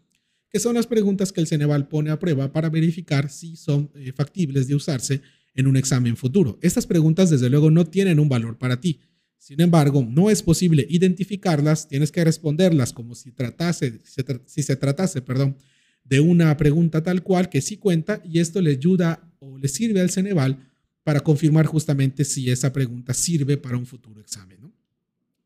que 0.48 0.58
son 0.58 0.74
las 0.74 0.86
preguntas 0.86 1.32
que 1.32 1.40
el 1.40 1.46
Ceneval 1.46 1.88
pone 1.88 2.10
a 2.10 2.18
prueba 2.18 2.52
para 2.52 2.70
verificar 2.70 3.30
si 3.30 3.56
son 3.56 3.90
eh, 3.94 4.12
factibles 4.12 4.68
de 4.68 4.74
usarse 4.74 5.20
en 5.54 5.66
un 5.66 5.76
examen 5.76 6.16
futuro. 6.16 6.58
Estas 6.62 6.86
preguntas, 6.86 7.30
desde 7.30 7.50
luego, 7.50 7.70
no 7.70 7.86
tienen 7.86 8.20
un 8.20 8.28
valor 8.28 8.58
para 8.58 8.80
ti. 8.80 9.00
Sin 9.38 9.60
embargo, 9.60 10.06
no 10.08 10.30
es 10.30 10.42
posible 10.42 10.86
identificarlas, 10.88 11.88
tienes 11.88 12.12
que 12.12 12.22
responderlas 12.22 12.92
como 12.92 13.14
si, 13.14 13.32
tratase, 13.32 14.00
si 14.46 14.62
se 14.62 14.76
tratase 14.76 15.22
perdón, 15.22 15.56
de 16.04 16.20
una 16.20 16.54
pregunta 16.56 17.02
tal 17.02 17.22
cual 17.22 17.48
que 17.48 17.60
sí 17.60 17.76
cuenta 17.76 18.20
y 18.24 18.40
esto 18.40 18.60
le 18.60 18.72
ayuda 18.72 19.32
o 19.38 19.56
le 19.56 19.68
sirve 19.68 20.00
al 20.00 20.10
Ceneval 20.10 20.58
para 21.04 21.20
confirmar 21.20 21.66
justamente 21.66 22.24
si 22.24 22.50
esa 22.50 22.72
pregunta 22.72 23.14
sirve 23.14 23.56
para 23.56 23.76
un 23.76 23.86
futuro 23.86 24.20
examen. 24.20 24.58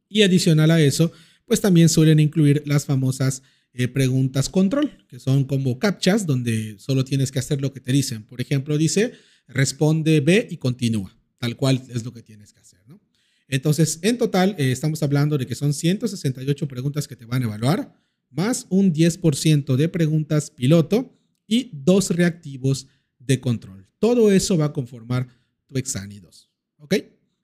Y 0.09 0.23
adicional 0.23 0.71
a 0.71 0.81
eso, 0.81 1.13
pues 1.45 1.61
también 1.61 1.89
suelen 1.89 2.21
incluir 2.21 2.63
las 2.67 2.85
famosas 2.85 3.43
eh, 3.73 3.89
preguntas 3.89 4.49
control, 4.49 5.05
que 5.09 5.19
son 5.19 5.45
como 5.45 5.79
captchas, 5.79 6.27
donde 6.27 6.77
solo 6.79 7.05
tienes 7.05 7.33
que 7.33 7.41
hacer 7.41 7.61
lo 7.61 7.73
que 7.73 7.81
te 7.81 7.93
dicen. 7.93 8.23
Por 8.23 8.41
ejemplo, 8.41 8.79
dice, 8.79 9.13
responde 9.47 10.21
B 10.21 10.49
y 10.51 10.57
continúa, 10.57 11.17
tal 11.39 11.57
cual 11.57 11.83
es 11.89 12.05
lo 12.05 12.13
que 12.13 12.23
tienes 12.23 12.53
que 12.53 12.61
hacer. 12.61 12.81
¿no? 12.87 13.01
Entonces, 13.49 13.99
en 14.03 14.19
total, 14.19 14.55
eh, 14.59 14.73
estamos 14.73 15.03
hablando 15.03 15.39
de 15.39 15.47
que 15.47 15.55
son 15.55 15.73
168 15.73 16.69
preguntas 16.69 17.07
que 17.07 17.17
te 17.17 17.25
van 17.25 17.43
a 17.43 17.47
evaluar, 17.47 17.95
más 18.31 18.67
un 18.71 18.93
10% 18.93 19.77
de 19.77 19.89
preguntas 19.89 20.51
piloto 20.51 21.17
y 21.47 21.71
dos 21.73 22.11
reactivos 22.11 22.89
de 23.19 23.41
control. 23.41 23.87
Todo 23.99 24.31
eso 24.31 24.57
va 24.57 24.67
a 24.67 24.73
conformar 24.73 25.29
tu 25.67 25.79
Exani 25.79 26.19
2. 26.19 26.51
¿Ok? 26.79 26.95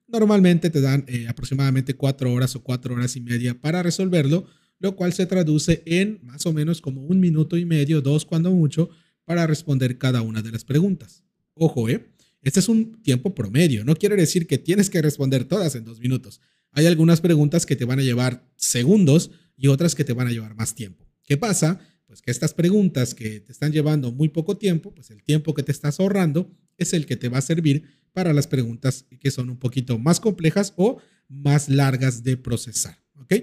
Normalmente 0.08 0.70
te 0.70 0.80
dan 0.80 1.04
eh, 1.06 1.28
aproximadamente 1.28 1.94
cuatro 1.94 2.32
horas 2.32 2.56
o 2.56 2.62
cuatro 2.62 2.94
horas 2.94 3.14
y 3.16 3.20
media 3.20 3.60
para 3.60 3.82
resolverlo, 3.82 4.46
lo 4.78 4.96
cual 4.96 5.12
se 5.12 5.26
traduce 5.26 5.82
en 5.86 6.18
más 6.22 6.44
o 6.46 6.52
menos 6.52 6.80
como 6.80 7.04
un 7.04 7.20
minuto 7.20 7.56
y 7.56 7.64
medio, 7.64 8.00
dos 8.00 8.24
cuando 8.24 8.50
mucho, 8.50 8.90
para 9.24 9.46
responder 9.46 9.98
cada 9.98 10.22
una 10.22 10.42
de 10.42 10.50
las 10.50 10.64
preguntas. 10.64 11.22
Ojo, 11.62 11.90
¿eh? 11.90 12.10
Este 12.40 12.58
es 12.58 12.70
un 12.70 13.02
tiempo 13.02 13.34
promedio, 13.34 13.84
no 13.84 13.94
quiere 13.94 14.16
decir 14.16 14.46
que 14.46 14.56
tienes 14.56 14.88
que 14.88 15.02
responder 15.02 15.44
todas 15.44 15.74
en 15.74 15.84
dos 15.84 16.00
minutos. 16.00 16.40
Hay 16.72 16.86
algunas 16.86 17.20
preguntas 17.20 17.66
que 17.66 17.76
te 17.76 17.84
van 17.84 17.98
a 17.98 18.02
llevar 18.02 18.48
segundos 18.56 19.30
y 19.58 19.66
otras 19.66 19.94
que 19.94 20.02
te 20.02 20.14
van 20.14 20.26
a 20.26 20.30
llevar 20.30 20.54
más 20.54 20.74
tiempo. 20.74 21.06
¿Qué 21.22 21.36
pasa? 21.36 21.78
Pues 22.06 22.22
que 22.22 22.30
estas 22.30 22.54
preguntas 22.54 23.12
que 23.14 23.40
te 23.40 23.52
están 23.52 23.72
llevando 23.72 24.10
muy 24.10 24.30
poco 24.30 24.56
tiempo, 24.56 24.94
pues 24.94 25.10
el 25.10 25.22
tiempo 25.22 25.52
que 25.52 25.62
te 25.62 25.70
estás 25.70 26.00
ahorrando 26.00 26.50
es 26.78 26.94
el 26.94 27.04
que 27.04 27.18
te 27.18 27.28
va 27.28 27.36
a 27.36 27.42
servir 27.42 27.84
para 28.14 28.32
las 28.32 28.46
preguntas 28.46 29.04
que 29.20 29.30
son 29.30 29.50
un 29.50 29.58
poquito 29.58 29.98
más 29.98 30.18
complejas 30.18 30.72
o 30.76 30.96
más 31.28 31.68
largas 31.68 32.24
de 32.24 32.38
procesar. 32.38 33.04
¿Ok? 33.16 33.34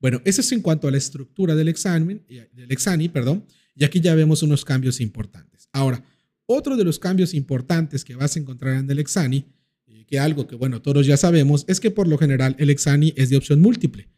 Bueno, 0.00 0.20
eso 0.24 0.40
es 0.40 0.50
en 0.50 0.60
cuanto 0.60 0.88
a 0.88 0.90
la 0.90 0.98
estructura 0.98 1.54
del 1.54 1.68
examen, 1.68 2.26
del 2.26 2.72
examen, 2.72 3.12
perdón, 3.12 3.46
y 3.76 3.84
aquí 3.84 4.00
ya 4.00 4.16
vemos 4.16 4.42
unos 4.42 4.64
cambios 4.64 5.00
importantes. 5.00 5.68
Ahora, 5.72 6.04
otro 6.46 6.76
de 6.76 6.84
los 6.84 6.98
cambios 6.98 7.34
importantes 7.34 8.04
que 8.04 8.14
vas 8.14 8.36
a 8.36 8.38
encontrar 8.38 8.76
en 8.76 8.90
el 8.90 8.98
examen, 8.98 9.46
eh, 9.86 10.04
que 10.06 10.18
algo 10.18 10.46
que, 10.46 10.56
bueno, 10.56 10.82
todos 10.82 11.06
ya 11.06 11.16
sabemos, 11.16 11.64
es 11.68 11.80
que 11.80 11.90
por 11.90 12.08
lo 12.08 12.18
general 12.18 12.56
el 12.58 12.70
examen 12.70 13.12
es 13.16 13.30
de 13.30 13.36
opción 13.36 13.60
múltiple. 13.60 14.08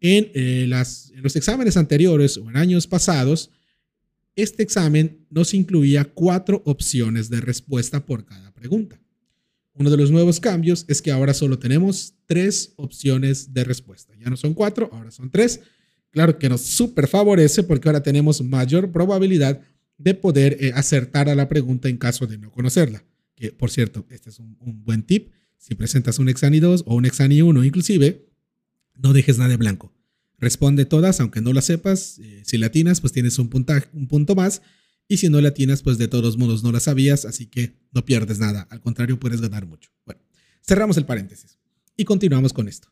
En, 0.00 0.30
eh, 0.34 0.64
en 0.64 1.22
los 1.22 1.36
exámenes 1.36 1.76
anteriores 1.76 2.36
o 2.36 2.50
en 2.50 2.56
años 2.56 2.86
pasados, 2.86 3.50
este 4.34 4.62
examen 4.62 5.26
nos 5.30 5.54
incluía 5.54 6.04
cuatro 6.04 6.62
opciones 6.64 7.28
de 7.28 7.40
respuesta 7.40 8.04
por 8.04 8.24
cada 8.24 8.52
pregunta. 8.52 9.00
Uno 9.74 9.90
de 9.90 9.96
los 9.96 10.10
nuevos 10.10 10.38
cambios 10.40 10.84
es 10.88 11.00
que 11.00 11.10
ahora 11.10 11.34
solo 11.34 11.58
tenemos 11.58 12.14
tres 12.26 12.72
opciones 12.76 13.54
de 13.54 13.64
respuesta. 13.64 14.14
Ya 14.18 14.28
no 14.28 14.36
son 14.36 14.54
cuatro, 14.54 14.90
ahora 14.92 15.10
son 15.10 15.30
tres. 15.30 15.60
Claro 16.10 16.38
que 16.38 16.48
nos 16.48 16.60
súper 16.60 17.08
favorece 17.08 17.62
porque 17.62 17.88
ahora 17.88 18.02
tenemos 18.02 18.42
mayor 18.42 18.92
probabilidad 18.92 19.62
de 19.98 20.14
poder 20.14 20.56
eh, 20.60 20.72
acertar 20.74 21.28
a 21.28 21.34
la 21.34 21.48
pregunta 21.48 21.88
en 21.88 21.96
caso 21.96 22.26
de 22.26 22.38
no 22.38 22.50
conocerla. 22.50 23.04
Que, 23.34 23.52
por 23.52 23.70
cierto, 23.70 24.06
este 24.10 24.30
es 24.30 24.38
un, 24.38 24.56
buen 24.84 25.02
tip. 25.02 25.30
Si 25.58 25.74
presentas 25.74 26.18
un 26.18 26.28
Exani 26.28 26.60
2 26.60 26.84
o 26.86 26.94
un 26.94 27.06
Exani 27.06 27.42
1 27.42 27.64
inclusive, 27.64 28.26
no 28.96 29.12
dejes 29.12 29.38
nada 29.38 29.50
de 29.50 29.56
blanco. 29.56 29.92
Responde 30.38 30.84
todas, 30.84 31.20
aunque 31.20 31.40
no 31.40 31.52
las 31.52 31.66
sepas. 31.66 32.18
Eh, 32.18 32.42
si 32.44 32.58
latinas, 32.58 33.00
pues 33.00 33.12
tienes 33.12 33.38
un, 33.38 33.48
un 33.92 34.08
punto 34.08 34.34
más. 34.34 34.62
Y 35.08 35.18
si 35.18 35.28
no 35.28 35.40
latinas, 35.40 35.82
pues 35.82 35.98
de 35.98 36.08
todos 36.08 36.38
modos 36.38 36.62
no 36.62 36.72
la 36.72 36.80
sabías, 36.80 37.24
así 37.24 37.46
que 37.46 37.74
no 37.92 38.04
pierdes 38.04 38.38
nada. 38.38 38.66
Al 38.70 38.80
contrario, 38.80 39.20
puedes 39.20 39.40
ganar 39.40 39.66
mucho. 39.66 39.90
Bueno, 40.06 40.22
cerramos 40.62 40.96
el 40.96 41.06
paréntesis 41.06 41.58
y 41.96 42.04
continuamos 42.04 42.52
con 42.52 42.68
esto. 42.68 42.88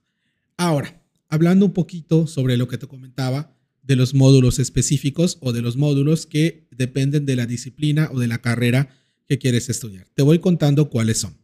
Ahora, 0.57 1.03
hablando 1.29 1.67
un 1.67 1.73
poquito 1.73 2.27
sobre 2.27 2.57
lo 2.57 2.69
que 2.69 2.79
te 2.79 2.87
comentaba 2.87 3.57
de 3.91 3.97
los 3.97 4.15
módulos 4.15 4.61
específicos 4.61 5.37
o 5.41 5.53
de 5.53 5.63
los 5.63 5.77
módulos 5.77 6.25
que 6.25 6.69
dependen 6.71 7.27
de 7.27 7.35
la 7.35 7.45
disciplina 7.45 8.09
o 8.13 8.21
de 8.21 8.29
la 8.29 8.41
carrera 8.41 8.89
que 9.27 9.39
quieres 9.39 9.69
estudiar. 9.69 10.07
Te 10.15 10.23
voy 10.23 10.39
contando 10.39 10.89
cuáles 10.89 11.19
son. 11.19 11.37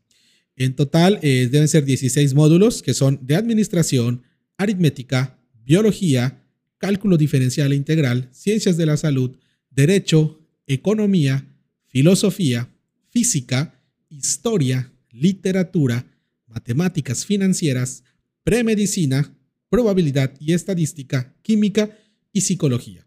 En 0.54 0.76
total 0.76 1.18
eh, 1.22 1.48
deben 1.50 1.66
ser 1.66 1.84
16 1.84 2.34
módulos 2.34 2.82
que 2.82 2.94
son 2.94 3.18
de 3.20 3.34
administración, 3.34 4.22
aritmética, 4.58 5.40
biología, 5.64 6.40
cálculo 6.78 7.16
diferencial 7.16 7.72
e 7.72 7.74
integral, 7.74 8.28
ciencias 8.30 8.76
de 8.76 8.86
la 8.86 8.96
salud, 8.96 9.32
derecho, 9.70 10.38
economía, 10.68 11.48
filosofía, 11.88 12.70
física, 13.10 13.82
historia, 14.08 14.92
literatura, 15.10 16.06
matemáticas 16.46 17.26
financieras, 17.26 18.04
premedicina, 18.44 19.36
probabilidad 19.68 20.32
y 20.38 20.52
estadística, 20.52 21.34
química 21.42 21.90
y 22.36 22.42
psicología. 22.42 23.06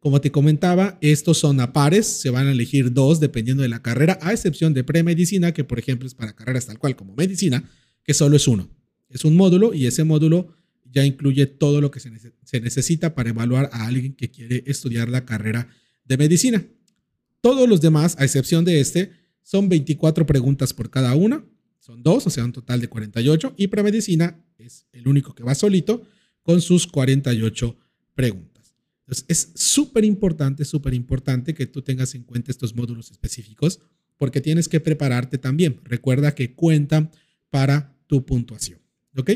Como 0.00 0.20
te 0.20 0.32
comentaba, 0.32 0.98
estos 1.00 1.38
son 1.38 1.60
a 1.60 1.72
pares, 1.72 2.04
se 2.04 2.30
van 2.30 2.48
a 2.48 2.50
elegir 2.50 2.92
dos 2.92 3.20
dependiendo 3.20 3.62
de 3.62 3.68
la 3.68 3.80
carrera, 3.80 4.18
a 4.22 4.32
excepción 4.32 4.74
de 4.74 4.82
premedicina, 4.82 5.52
que 5.52 5.62
por 5.62 5.78
ejemplo 5.78 6.08
es 6.08 6.14
para 6.14 6.34
carreras 6.34 6.66
tal 6.66 6.76
cual 6.80 6.96
como 6.96 7.14
medicina, 7.14 7.70
que 8.02 8.12
solo 8.12 8.36
es 8.36 8.48
uno. 8.48 8.68
Es 9.08 9.24
un 9.24 9.36
módulo 9.36 9.72
y 9.72 9.86
ese 9.86 10.02
módulo 10.02 10.56
ya 10.90 11.04
incluye 11.04 11.46
todo 11.46 11.80
lo 11.80 11.92
que 11.92 12.00
se, 12.00 12.10
necesita 12.60 13.14
para 13.14 13.30
evaluar 13.30 13.70
a 13.72 13.86
alguien 13.86 14.14
que 14.14 14.32
quiere 14.32 14.64
estudiar 14.66 15.08
la 15.08 15.24
carrera 15.24 15.68
de 16.04 16.16
medicina. 16.16 16.66
Todos 17.40 17.68
los 17.68 17.80
demás, 17.80 18.16
a 18.18 18.24
excepción 18.24 18.64
de 18.64 18.80
este, 18.80 19.12
son 19.42 19.68
24 19.68 20.26
preguntas 20.26 20.74
por 20.74 20.90
cada 20.90 21.14
una. 21.14 21.44
Son 21.78 22.02
dos, 22.02 22.26
o 22.26 22.30
sea, 22.30 22.44
un 22.44 22.52
total 22.52 22.80
de 22.80 22.88
48. 22.88 23.54
Y 23.56 23.68
premedicina 23.68 24.44
es 24.58 24.86
el 24.90 25.06
único 25.06 25.36
que 25.36 25.44
va 25.44 25.54
solito 25.54 26.02
con 26.42 26.60
sus 26.60 26.88
48 26.88 27.76
preguntas. 28.14 28.55
Entonces, 29.06 29.24
es 29.28 29.52
súper 29.54 30.04
importante, 30.04 30.64
súper 30.64 30.94
importante 30.94 31.54
que 31.54 31.66
tú 31.66 31.82
tengas 31.82 32.14
en 32.14 32.24
cuenta 32.24 32.50
estos 32.50 32.74
módulos 32.74 33.10
específicos 33.10 33.80
porque 34.16 34.40
tienes 34.40 34.68
que 34.68 34.80
prepararte 34.80 35.38
también. 35.38 35.80
Recuerda 35.84 36.34
que 36.34 36.54
cuentan 36.54 37.10
para 37.50 37.96
tu 38.06 38.24
puntuación. 38.24 38.80
¿Ok? 39.16 39.30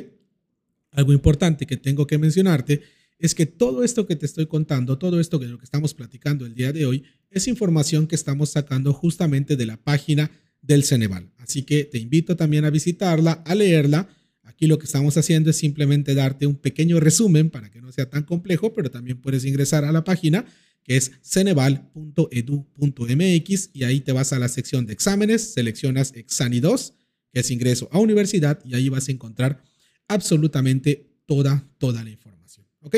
Algo 0.90 1.12
importante 1.12 1.66
que 1.66 1.76
tengo 1.76 2.06
que 2.06 2.18
mencionarte 2.18 2.82
es 3.18 3.34
que 3.34 3.46
todo 3.46 3.84
esto 3.84 4.06
que 4.06 4.16
te 4.16 4.26
estoy 4.26 4.46
contando, 4.46 4.98
todo 4.98 5.20
esto 5.20 5.38
que 5.38 5.46
lo 5.46 5.58
que 5.58 5.64
estamos 5.64 5.94
platicando 5.94 6.46
el 6.46 6.54
día 6.54 6.72
de 6.72 6.86
hoy, 6.86 7.04
es 7.30 7.46
información 7.46 8.06
que 8.06 8.16
estamos 8.16 8.50
sacando 8.50 8.92
justamente 8.92 9.56
de 9.56 9.66
la 9.66 9.76
página 9.76 10.30
del 10.62 10.84
Ceneval. 10.84 11.30
Así 11.38 11.62
que 11.62 11.84
te 11.84 11.98
invito 11.98 12.36
también 12.36 12.64
a 12.64 12.70
visitarla, 12.70 13.32
a 13.44 13.54
leerla. 13.54 14.08
Aquí 14.50 14.66
lo 14.66 14.78
que 14.80 14.86
estamos 14.86 15.16
haciendo 15.16 15.50
es 15.50 15.56
simplemente 15.56 16.16
darte 16.16 16.44
un 16.44 16.56
pequeño 16.56 16.98
resumen 16.98 17.50
para 17.50 17.70
que 17.70 17.80
no 17.80 17.92
sea 17.92 18.10
tan 18.10 18.24
complejo, 18.24 18.74
pero 18.74 18.90
también 18.90 19.20
puedes 19.20 19.44
ingresar 19.44 19.84
a 19.84 19.92
la 19.92 20.02
página 20.02 20.44
que 20.82 20.96
es 20.96 21.12
ceneval.edu.mx 21.22 23.70
y 23.72 23.84
ahí 23.84 24.00
te 24.00 24.10
vas 24.10 24.32
a 24.32 24.40
la 24.40 24.48
sección 24.48 24.86
de 24.86 24.92
exámenes, 24.92 25.52
seleccionas 25.52 26.12
Exani 26.16 26.58
2, 26.58 26.94
que 27.32 27.40
es 27.40 27.50
ingreso 27.52 27.88
a 27.92 28.00
universidad 28.00 28.58
y 28.64 28.74
ahí 28.74 28.88
vas 28.88 29.08
a 29.08 29.12
encontrar 29.12 29.62
absolutamente 30.08 31.12
toda, 31.26 31.64
toda 31.78 32.02
la 32.02 32.10
información. 32.10 32.66
¿Ok? 32.80 32.96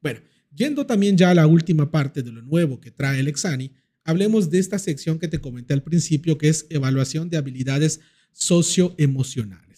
Bueno, 0.00 0.20
yendo 0.54 0.86
también 0.86 1.18
ya 1.18 1.28
a 1.30 1.34
la 1.34 1.46
última 1.46 1.90
parte 1.90 2.22
de 2.22 2.32
lo 2.32 2.40
nuevo 2.40 2.80
que 2.80 2.90
trae 2.90 3.20
el 3.20 3.28
Exani, 3.28 3.72
hablemos 4.04 4.48
de 4.48 4.58
esta 4.58 4.78
sección 4.78 5.18
que 5.18 5.28
te 5.28 5.38
comenté 5.38 5.74
al 5.74 5.82
principio, 5.82 6.38
que 6.38 6.48
es 6.48 6.64
evaluación 6.70 7.28
de 7.28 7.36
habilidades 7.36 8.00
socioemocionales. 8.32 9.73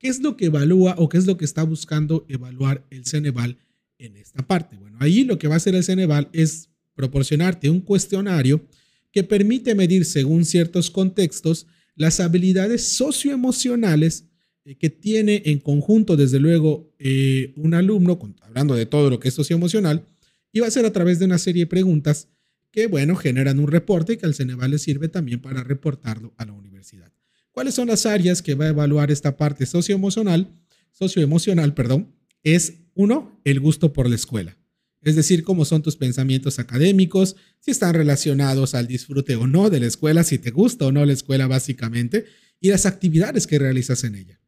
¿Qué 0.00 0.08
es 0.08 0.20
lo 0.20 0.34
que 0.34 0.46
evalúa 0.46 0.94
o 0.96 1.10
qué 1.10 1.18
es 1.18 1.26
lo 1.26 1.36
que 1.36 1.44
está 1.44 1.62
buscando 1.62 2.24
evaluar 2.26 2.86
el 2.88 3.04
Ceneval 3.04 3.58
en 3.98 4.16
esta 4.16 4.46
parte? 4.46 4.78
Bueno, 4.78 4.96
ahí 4.98 5.24
lo 5.24 5.38
que 5.38 5.46
va 5.46 5.54
a 5.54 5.56
hacer 5.58 5.74
el 5.74 5.84
Ceneval 5.84 6.30
es 6.32 6.70
proporcionarte 6.94 7.68
un 7.68 7.82
cuestionario 7.82 8.66
que 9.12 9.24
permite 9.24 9.74
medir 9.74 10.06
según 10.06 10.46
ciertos 10.46 10.90
contextos 10.90 11.66
las 11.96 12.18
habilidades 12.18 12.82
socioemocionales 12.82 14.24
eh, 14.64 14.76
que 14.76 14.88
tiene 14.88 15.42
en 15.44 15.58
conjunto, 15.58 16.16
desde 16.16 16.40
luego, 16.40 16.94
eh, 16.98 17.52
un 17.56 17.74
alumno, 17.74 18.18
hablando 18.40 18.74
de 18.74 18.86
todo 18.86 19.10
lo 19.10 19.20
que 19.20 19.28
es 19.28 19.34
socioemocional, 19.34 20.06
y 20.50 20.60
va 20.60 20.66
a 20.68 20.70
ser 20.70 20.86
a 20.86 20.92
través 20.94 21.18
de 21.18 21.26
una 21.26 21.36
serie 21.36 21.64
de 21.64 21.66
preguntas 21.66 22.28
que, 22.70 22.86
bueno, 22.86 23.16
generan 23.16 23.58
un 23.58 23.68
reporte 23.68 24.16
que 24.16 24.24
al 24.24 24.34
Ceneval 24.34 24.70
le 24.70 24.78
sirve 24.78 25.08
también 25.08 25.42
para 25.42 25.62
reportarlo 25.62 26.32
a 26.38 26.46
la 26.46 26.52
universidad. 26.54 27.12
¿Cuáles 27.52 27.74
son 27.74 27.88
las 27.88 28.06
áreas 28.06 28.42
que 28.42 28.54
va 28.54 28.66
a 28.66 28.68
evaluar 28.68 29.10
esta 29.10 29.36
parte 29.36 29.66
socioemocional? 29.66 30.54
Socioemocional, 30.92 31.74
perdón. 31.74 32.14
Es 32.42 32.74
uno, 32.94 33.40
el 33.44 33.60
gusto 33.60 33.92
por 33.92 34.08
la 34.08 34.14
escuela. 34.14 34.56
Es 35.02 35.16
decir, 35.16 35.42
cómo 35.42 35.64
son 35.64 35.82
tus 35.82 35.96
pensamientos 35.96 36.58
académicos, 36.58 37.36
si 37.58 37.70
están 37.70 37.94
relacionados 37.94 38.74
al 38.74 38.86
disfrute 38.86 39.36
o 39.36 39.46
no 39.46 39.70
de 39.70 39.80
la 39.80 39.86
escuela, 39.86 40.24
si 40.24 40.38
te 40.38 40.50
gusta 40.50 40.86
o 40.86 40.92
no 40.92 41.04
la 41.06 41.12
escuela 41.12 41.46
básicamente, 41.46 42.26
y 42.60 42.68
las 42.68 42.84
actividades 42.84 43.46
que 43.46 43.58
realizas 43.58 44.04
en 44.04 44.14
ella. 44.14 44.40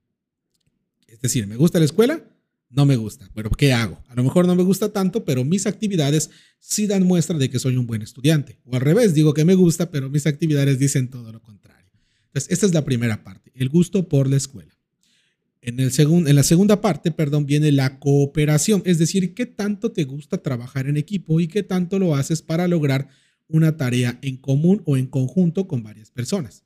Es 1.06 1.20
decir, 1.20 1.46
¿me 1.46 1.56
gusta 1.56 1.78
la 1.78 1.86
escuela? 1.86 2.22
No 2.68 2.84
me 2.84 2.96
gusta. 2.96 3.30
Pero 3.34 3.50
¿qué 3.50 3.72
hago? 3.72 4.02
A 4.08 4.14
lo 4.14 4.24
mejor 4.24 4.46
no 4.46 4.54
me 4.54 4.62
gusta 4.62 4.92
tanto, 4.92 5.24
pero 5.24 5.44
mis 5.44 5.66
actividades 5.66 6.30
sí 6.58 6.86
dan 6.86 7.04
muestra 7.04 7.38
de 7.38 7.48
que 7.48 7.58
soy 7.58 7.76
un 7.76 7.86
buen 7.86 8.02
estudiante. 8.02 8.58
O 8.64 8.74
al 8.74 8.82
revés, 8.82 9.14
digo 9.14 9.32
que 9.32 9.44
me 9.44 9.54
gusta, 9.54 9.90
pero 9.90 10.10
mis 10.10 10.26
actividades 10.26 10.78
dicen 10.78 11.08
todo 11.08 11.32
lo 11.32 11.40
contrario. 11.40 11.81
Entonces, 12.32 12.50
esta 12.50 12.64
es 12.64 12.72
la 12.72 12.84
primera 12.84 13.22
parte, 13.22 13.52
el 13.54 13.68
gusto 13.68 14.08
por 14.08 14.26
la 14.26 14.36
escuela. 14.36 14.74
En, 15.60 15.78
el 15.78 15.92
en 15.98 16.34
la 16.34 16.42
segunda 16.42 16.80
parte, 16.80 17.12
perdón, 17.12 17.44
viene 17.44 17.70
la 17.70 18.00
cooperación, 18.00 18.82
es 18.86 18.98
decir, 18.98 19.34
qué 19.34 19.44
tanto 19.44 19.92
te 19.92 20.04
gusta 20.04 20.38
trabajar 20.38 20.88
en 20.88 20.96
equipo 20.96 21.40
y 21.40 21.46
qué 21.46 21.62
tanto 21.62 21.98
lo 21.98 22.16
haces 22.16 22.42
para 22.42 22.66
lograr 22.66 23.08
una 23.48 23.76
tarea 23.76 24.18
en 24.22 24.38
común 24.38 24.82
o 24.86 24.96
en 24.96 25.06
conjunto 25.06 25.68
con 25.68 25.82
varias 25.82 26.10
personas. 26.10 26.64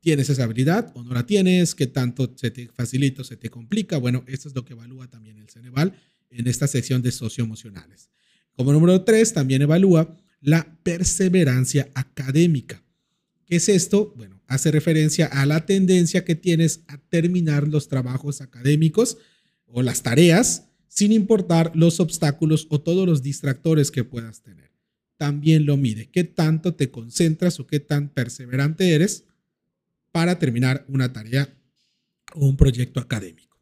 ¿Tienes 0.00 0.30
esa 0.30 0.44
habilidad 0.44 0.90
o 0.94 1.04
no 1.04 1.12
la 1.12 1.26
tienes? 1.26 1.74
¿Qué 1.74 1.86
tanto 1.86 2.32
se 2.34 2.50
te 2.50 2.68
facilita 2.68 3.22
o 3.22 3.24
se 3.24 3.36
te 3.36 3.50
complica? 3.50 3.98
Bueno, 3.98 4.24
esto 4.26 4.48
es 4.48 4.54
lo 4.54 4.64
que 4.64 4.72
evalúa 4.72 5.08
también 5.08 5.38
el 5.38 5.48
Ceneval 5.48 5.94
en 6.30 6.48
esta 6.48 6.66
sección 6.66 7.02
de 7.02 7.12
socioemocionales. 7.12 8.10
Como 8.56 8.72
número 8.72 9.02
tres, 9.02 9.32
también 9.32 9.62
evalúa 9.62 10.16
la 10.40 10.76
perseverancia 10.82 11.88
académica. 11.94 12.81
¿Qué 13.46 13.56
es 13.56 13.68
esto? 13.68 14.12
Bueno, 14.16 14.40
hace 14.46 14.70
referencia 14.70 15.26
a 15.26 15.46
la 15.46 15.66
tendencia 15.66 16.24
que 16.24 16.34
tienes 16.34 16.82
a 16.86 16.98
terminar 16.98 17.68
los 17.68 17.88
trabajos 17.88 18.40
académicos 18.40 19.18
o 19.66 19.82
las 19.82 20.02
tareas 20.02 20.68
sin 20.88 21.12
importar 21.12 21.72
los 21.74 22.00
obstáculos 22.00 22.66
o 22.70 22.80
todos 22.80 23.06
los 23.06 23.22
distractores 23.22 23.90
que 23.90 24.04
puedas 24.04 24.42
tener. 24.42 24.70
También 25.16 25.64
lo 25.64 25.76
mide, 25.76 26.10
qué 26.10 26.24
tanto 26.24 26.74
te 26.74 26.90
concentras 26.90 27.60
o 27.60 27.66
qué 27.66 27.80
tan 27.80 28.08
perseverante 28.08 28.92
eres 28.92 29.24
para 30.10 30.38
terminar 30.38 30.84
una 30.88 31.12
tarea 31.12 31.56
o 32.34 32.46
un 32.46 32.56
proyecto 32.56 33.00
académico. 33.00 33.56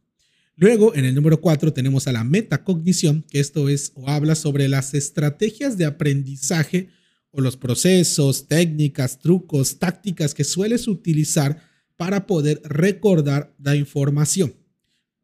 Luego, 0.55 0.93
en 0.93 1.05
el 1.05 1.15
número 1.15 1.39
4 1.39 1.73
tenemos 1.73 2.07
a 2.07 2.11
la 2.11 2.23
metacognición, 2.23 3.23
que 3.23 3.39
esto 3.39 3.69
es 3.69 3.93
o 3.95 4.09
habla 4.09 4.35
sobre 4.35 4.67
las 4.67 4.93
estrategias 4.93 5.77
de 5.77 5.85
aprendizaje 5.85 6.89
o 7.31 7.41
los 7.41 7.57
procesos, 7.57 8.47
técnicas, 8.47 9.19
trucos, 9.19 9.79
tácticas 9.79 10.33
que 10.33 10.43
sueles 10.43 10.87
utilizar 10.87 11.61
para 11.97 12.27
poder 12.27 12.61
recordar 12.63 13.55
la 13.59 13.75
información. 13.75 14.53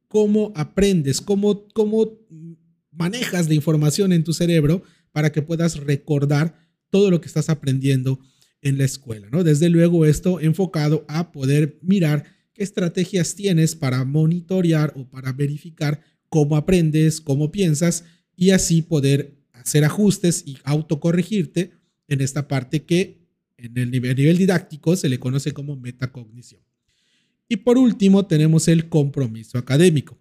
Cómo 0.07 0.53
aprendes, 0.55 1.19
cómo, 1.21 1.67
cómo 1.73 2.19
manejas 2.91 3.47
la 3.47 3.55
información 3.55 4.13
en 4.13 4.23
tu 4.23 4.33
cerebro 4.33 4.83
para 5.11 5.31
que 5.31 5.41
puedas 5.41 5.77
recordar 5.77 6.55
todo 6.89 7.11
lo 7.11 7.19
que 7.19 7.27
estás 7.27 7.49
aprendiendo 7.49 8.19
en 8.61 8.77
la 8.77 8.85
escuela, 8.85 9.27
¿no? 9.31 9.43
Desde 9.43 9.69
luego 9.69 10.05
esto 10.05 10.39
enfocado 10.39 11.05
a 11.07 11.31
poder 11.31 11.77
mirar 11.81 12.23
qué 12.53 12.63
estrategias 12.63 13.35
tienes 13.35 13.75
para 13.75 14.03
monitorear 14.03 14.93
o 14.95 15.09
para 15.09 15.31
verificar 15.33 16.01
cómo 16.29 16.55
aprendes, 16.55 17.21
cómo 17.21 17.51
piensas 17.51 18.03
y 18.35 18.51
así 18.51 18.81
poder 18.81 19.37
hacer 19.53 19.83
ajustes 19.83 20.43
y 20.45 20.57
autocorregirte 20.63 21.71
en 22.07 22.21
esta 22.21 22.47
parte 22.47 22.83
que 22.83 23.27
en 23.57 23.77
el 23.77 23.91
nivel, 23.91 24.37
didáctico 24.37 24.95
se 24.95 25.09
le 25.09 25.19
conoce 25.19 25.51
como 25.51 25.75
metacognición. 25.75 26.61
Y 27.49 27.57
por 27.57 27.77
último 27.77 28.27
tenemos 28.27 28.67
el 28.67 28.89
compromiso 28.89 29.57
académico. 29.57 30.17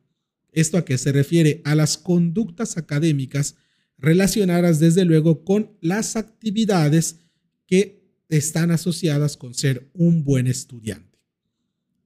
¿Esto 0.52 0.78
a 0.78 0.84
qué 0.84 0.96
se 0.96 1.12
refiere? 1.12 1.60
A 1.64 1.74
las 1.74 1.98
conductas 1.98 2.78
académicas 2.78 3.56
relacionadas 3.98 4.80
desde 4.80 5.04
luego 5.04 5.44
con 5.44 5.76
las 5.80 6.16
actividades 6.16 7.20
que 7.66 8.06
están 8.28 8.70
asociadas 8.70 9.36
con 9.36 9.54
ser 9.54 9.90
un 9.92 10.24
buen 10.24 10.46
estudiante. 10.46 11.18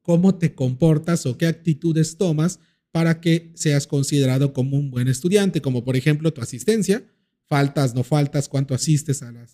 ¿Cómo 0.02 0.34
te 0.36 0.54
comportas 0.54 1.26
o 1.26 1.38
qué 1.38 1.46
actitudes 1.46 2.16
tomas 2.16 2.58
para 2.90 3.20
que 3.20 3.52
seas 3.54 3.86
considerado 3.86 4.52
como 4.52 4.76
un 4.76 4.90
buen 4.90 5.08
estudiante? 5.08 5.60
Como 5.60 5.84
por 5.84 5.96
ejemplo 5.96 6.32
tu 6.32 6.40
asistencia, 6.40 7.04
faltas, 7.50 7.96
no 7.96 8.04
faltas, 8.04 8.48
cuánto 8.48 8.74
asistes 8.74 9.22
a, 9.22 9.32
la 9.32 9.44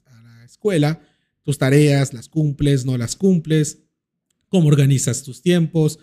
escuela, 0.44 1.00
tus 1.42 1.56
tareas, 1.56 2.12
las 2.12 2.28
cumples, 2.28 2.84
no 2.84 2.98
las 2.98 3.16
cumples, 3.16 3.78
cómo 4.48 4.68
organizas 4.68 5.22
tus 5.22 5.40
tiempos, 5.40 5.98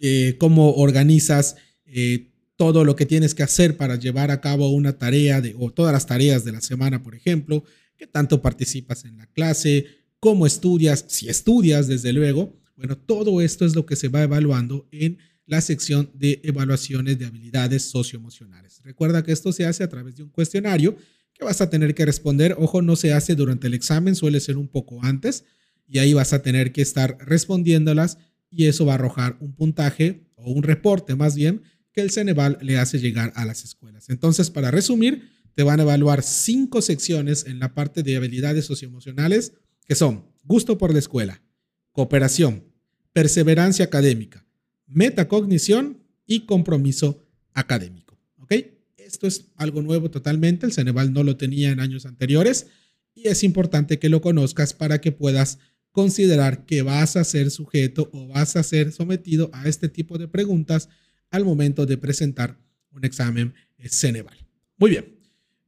eh, 0.00 0.36
cómo 0.40 0.72
organizas 0.72 1.56
eh, 1.84 2.30
todo 2.56 2.84
lo 2.84 2.96
que 2.96 3.04
tienes 3.04 3.34
que 3.34 3.42
hacer 3.42 3.76
para 3.76 3.96
llevar 3.96 4.30
a 4.30 4.40
cabo 4.40 4.70
una 4.70 4.96
tarea 4.96 5.42
o 5.58 5.70
todas 5.70 5.92
las 5.92 6.06
tareas 6.06 6.44
de 6.44 6.52
la 6.52 6.62
semana, 6.62 7.02
por 7.02 7.14
ejemplo, 7.14 7.62
qué 7.98 8.06
tanto 8.06 8.40
participas 8.40 9.04
en 9.04 9.18
la 9.18 9.26
clase, 9.26 9.86
cómo 10.20 10.46
estudias, 10.46 11.04
si 11.08 11.28
estudias, 11.28 11.88
desde 11.88 12.14
luego. 12.14 12.58
Bueno, 12.74 12.96
todo 12.96 13.42
esto 13.42 13.66
es 13.66 13.74
lo 13.74 13.84
que 13.84 13.96
se 13.96 14.08
va 14.08 14.22
evaluando 14.22 14.88
en 14.90 15.18
la 15.44 15.60
sección 15.60 16.10
de 16.14 16.40
evaluaciones 16.42 17.18
de 17.18 17.26
habilidades 17.26 17.82
socioemocionales. 17.82 18.80
Recuerda 18.82 19.22
que 19.22 19.32
esto 19.32 19.52
se 19.52 19.66
hace 19.66 19.84
a 19.84 19.88
través 19.88 20.16
de 20.16 20.22
un 20.22 20.30
cuestionario 20.30 20.96
que 21.34 21.44
vas 21.44 21.60
a 21.60 21.68
tener 21.68 21.94
que 21.94 22.06
responder. 22.06 22.56
Ojo, 22.58 22.80
no 22.80 22.96
se 22.96 23.12
hace 23.12 23.34
durante 23.34 23.66
el 23.66 23.74
examen, 23.74 24.14
suele 24.14 24.40
ser 24.40 24.56
un 24.56 24.68
poco 24.68 25.04
antes 25.04 25.44
y 25.86 25.98
ahí 25.98 26.14
vas 26.14 26.32
a 26.32 26.42
tener 26.42 26.72
que 26.72 26.82
estar 26.82 27.18
respondiéndolas 27.20 28.18
y 28.50 28.66
eso 28.66 28.86
va 28.86 28.92
a 28.92 28.94
arrojar 28.94 29.36
un 29.40 29.54
puntaje 29.54 30.26
o 30.36 30.50
un 30.50 30.62
reporte 30.62 31.14
más 31.14 31.34
bien 31.34 31.62
que 31.92 32.00
el 32.00 32.10
Ceneval 32.10 32.58
le 32.60 32.78
hace 32.78 32.98
llegar 32.98 33.32
a 33.36 33.44
las 33.44 33.64
escuelas. 33.64 34.08
Entonces, 34.08 34.50
para 34.50 34.70
resumir, 34.70 35.30
te 35.54 35.62
van 35.62 35.80
a 35.80 35.84
evaluar 35.84 36.22
cinco 36.22 36.82
secciones 36.82 37.46
en 37.46 37.60
la 37.60 37.74
parte 37.74 38.02
de 38.02 38.16
habilidades 38.16 38.64
socioemocionales, 38.64 39.52
que 39.86 39.94
son 39.94 40.26
gusto 40.42 40.76
por 40.76 40.92
la 40.92 40.98
escuela, 40.98 41.42
cooperación, 41.92 42.64
perseverancia 43.12 43.84
académica, 43.84 44.44
metacognición 44.86 46.02
y 46.26 46.46
compromiso 46.46 47.24
académico. 47.52 48.03
Esto 49.04 49.26
es 49.26 49.50
algo 49.56 49.82
nuevo 49.82 50.10
totalmente, 50.10 50.64
el 50.64 50.72
Ceneval 50.72 51.12
no 51.12 51.22
lo 51.22 51.36
tenía 51.36 51.70
en 51.70 51.80
años 51.80 52.06
anteriores 52.06 52.68
y 53.14 53.28
es 53.28 53.44
importante 53.44 53.98
que 53.98 54.08
lo 54.08 54.22
conozcas 54.22 54.72
para 54.72 55.00
que 55.00 55.12
puedas 55.12 55.58
considerar 55.92 56.64
que 56.64 56.80
vas 56.80 57.16
a 57.16 57.24
ser 57.24 57.50
sujeto 57.50 58.08
o 58.12 58.28
vas 58.28 58.56
a 58.56 58.62
ser 58.62 58.92
sometido 58.92 59.50
a 59.52 59.68
este 59.68 59.88
tipo 59.88 60.16
de 60.16 60.26
preguntas 60.26 60.88
al 61.30 61.44
momento 61.44 61.84
de 61.84 61.98
presentar 61.98 62.58
un 62.90 63.04
examen 63.04 63.54
Ceneval. 63.86 64.38
Muy 64.78 64.90
bien, 64.90 65.18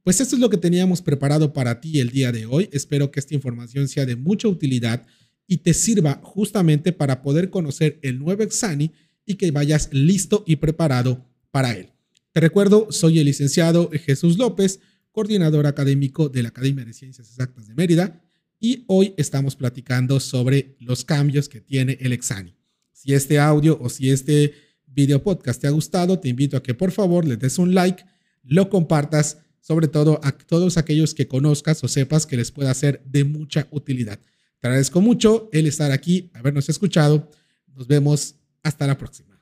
pues 0.03 0.19
esto 0.19 0.35
es 0.35 0.41
lo 0.41 0.49
que 0.49 0.57
teníamos 0.57 1.03
preparado 1.03 1.53
para 1.53 1.79
ti 1.79 1.99
el 1.99 2.09
día 2.09 2.31
de 2.31 2.47
hoy. 2.47 2.67
Espero 2.71 3.11
que 3.11 3.19
esta 3.19 3.35
información 3.35 3.87
sea 3.87 4.07
de 4.07 4.15
mucha 4.15 4.47
utilidad 4.47 5.05
y 5.45 5.57
te 5.57 5.75
sirva 5.75 6.19
justamente 6.23 6.91
para 6.91 7.21
poder 7.21 7.51
conocer 7.51 7.99
el 8.01 8.17
nuevo 8.17 8.41
Exani 8.41 8.91
y 9.25 9.35
que 9.35 9.51
vayas 9.51 9.89
listo 9.91 10.43
y 10.47 10.55
preparado 10.55 11.23
para 11.51 11.73
él. 11.73 11.91
Te 12.37 12.41
recuerdo, 12.41 12.91
soy 12.91 13.17
el 13.17 13.25
licenciado 13.25 13.89
Jesús 13.91 14.37
López, 14.37 14.79
coordinador 15.11 15.65
académico 15.65 16.29
de 16.29 16.43
la 16.43 16.49
Academia 16.49 16.85
de 16.85 16.93
Ciencias 16.93 17.29
Exactas 17.29 17.65
de 17.65 17.73
Mérida, 17.73 18.21
y 18.59 18.85
hoy 18.85 19.15
estamos 19.17 19.55
platicando 19.55 20.19
sobre 20.19 20.75
los 20.79 21.03
cambios 21.03 21.49
que 21.49 21.61
tiene 21.61 21.97
el 21.99 22.13
Exani. 22.13 22.55
Si 22.91 23.15
este 23.15 23.39
audio 23.39 23.79
o 23.81 23.89
si 23.89 24.11
este 24.11 24.53
video 24.85 25.23
podcast 25.23 25.59
te 25.59 25.65
ha 25.65 25.71
gustado, 25.71 26.19
te 26.19 26.29
invito 26.29 26.57
a 26.57 26.61
que 26.61 26.75
por 26.75 26.91
favor 26.91 27.25
le 27.25 27.37
des 27.37 27.57
un 27.57 27.73
like, 27.73 28.05
lo 28.43 28.69
compartas, 28.69 29.39
sobre 29.59 29.87
todo 29.87 30.19
a 30.21 30.31
todos 30.31 30.77
aquellos 30.77 31.15
que 31.15 31.27
conozcas 31.27 31.83
o 31.83 31.87
sepas 31.87 32.27
que 32.27 32.37
les 32.37 32.51
pueda 32.51 32.71
ser 32.75 33.01
de 33.03 33.23
mucha 33.23 33.67
utilidad. 33.71 34.19
Te 34.59 34.67
agradezco 34.67 35.01
mucho 35.01 35.49
el 35.53 35.65
estar 35.65 35.91
aquí, 35.91 36.29
habernos 36.35 36.69
escuchado. 36.69 37.31
Nos 37.73 37.87
vemos 37.87 38.35
hasta 38.61 38.85
la 38.85 38.95
próxima. 38.95 39.36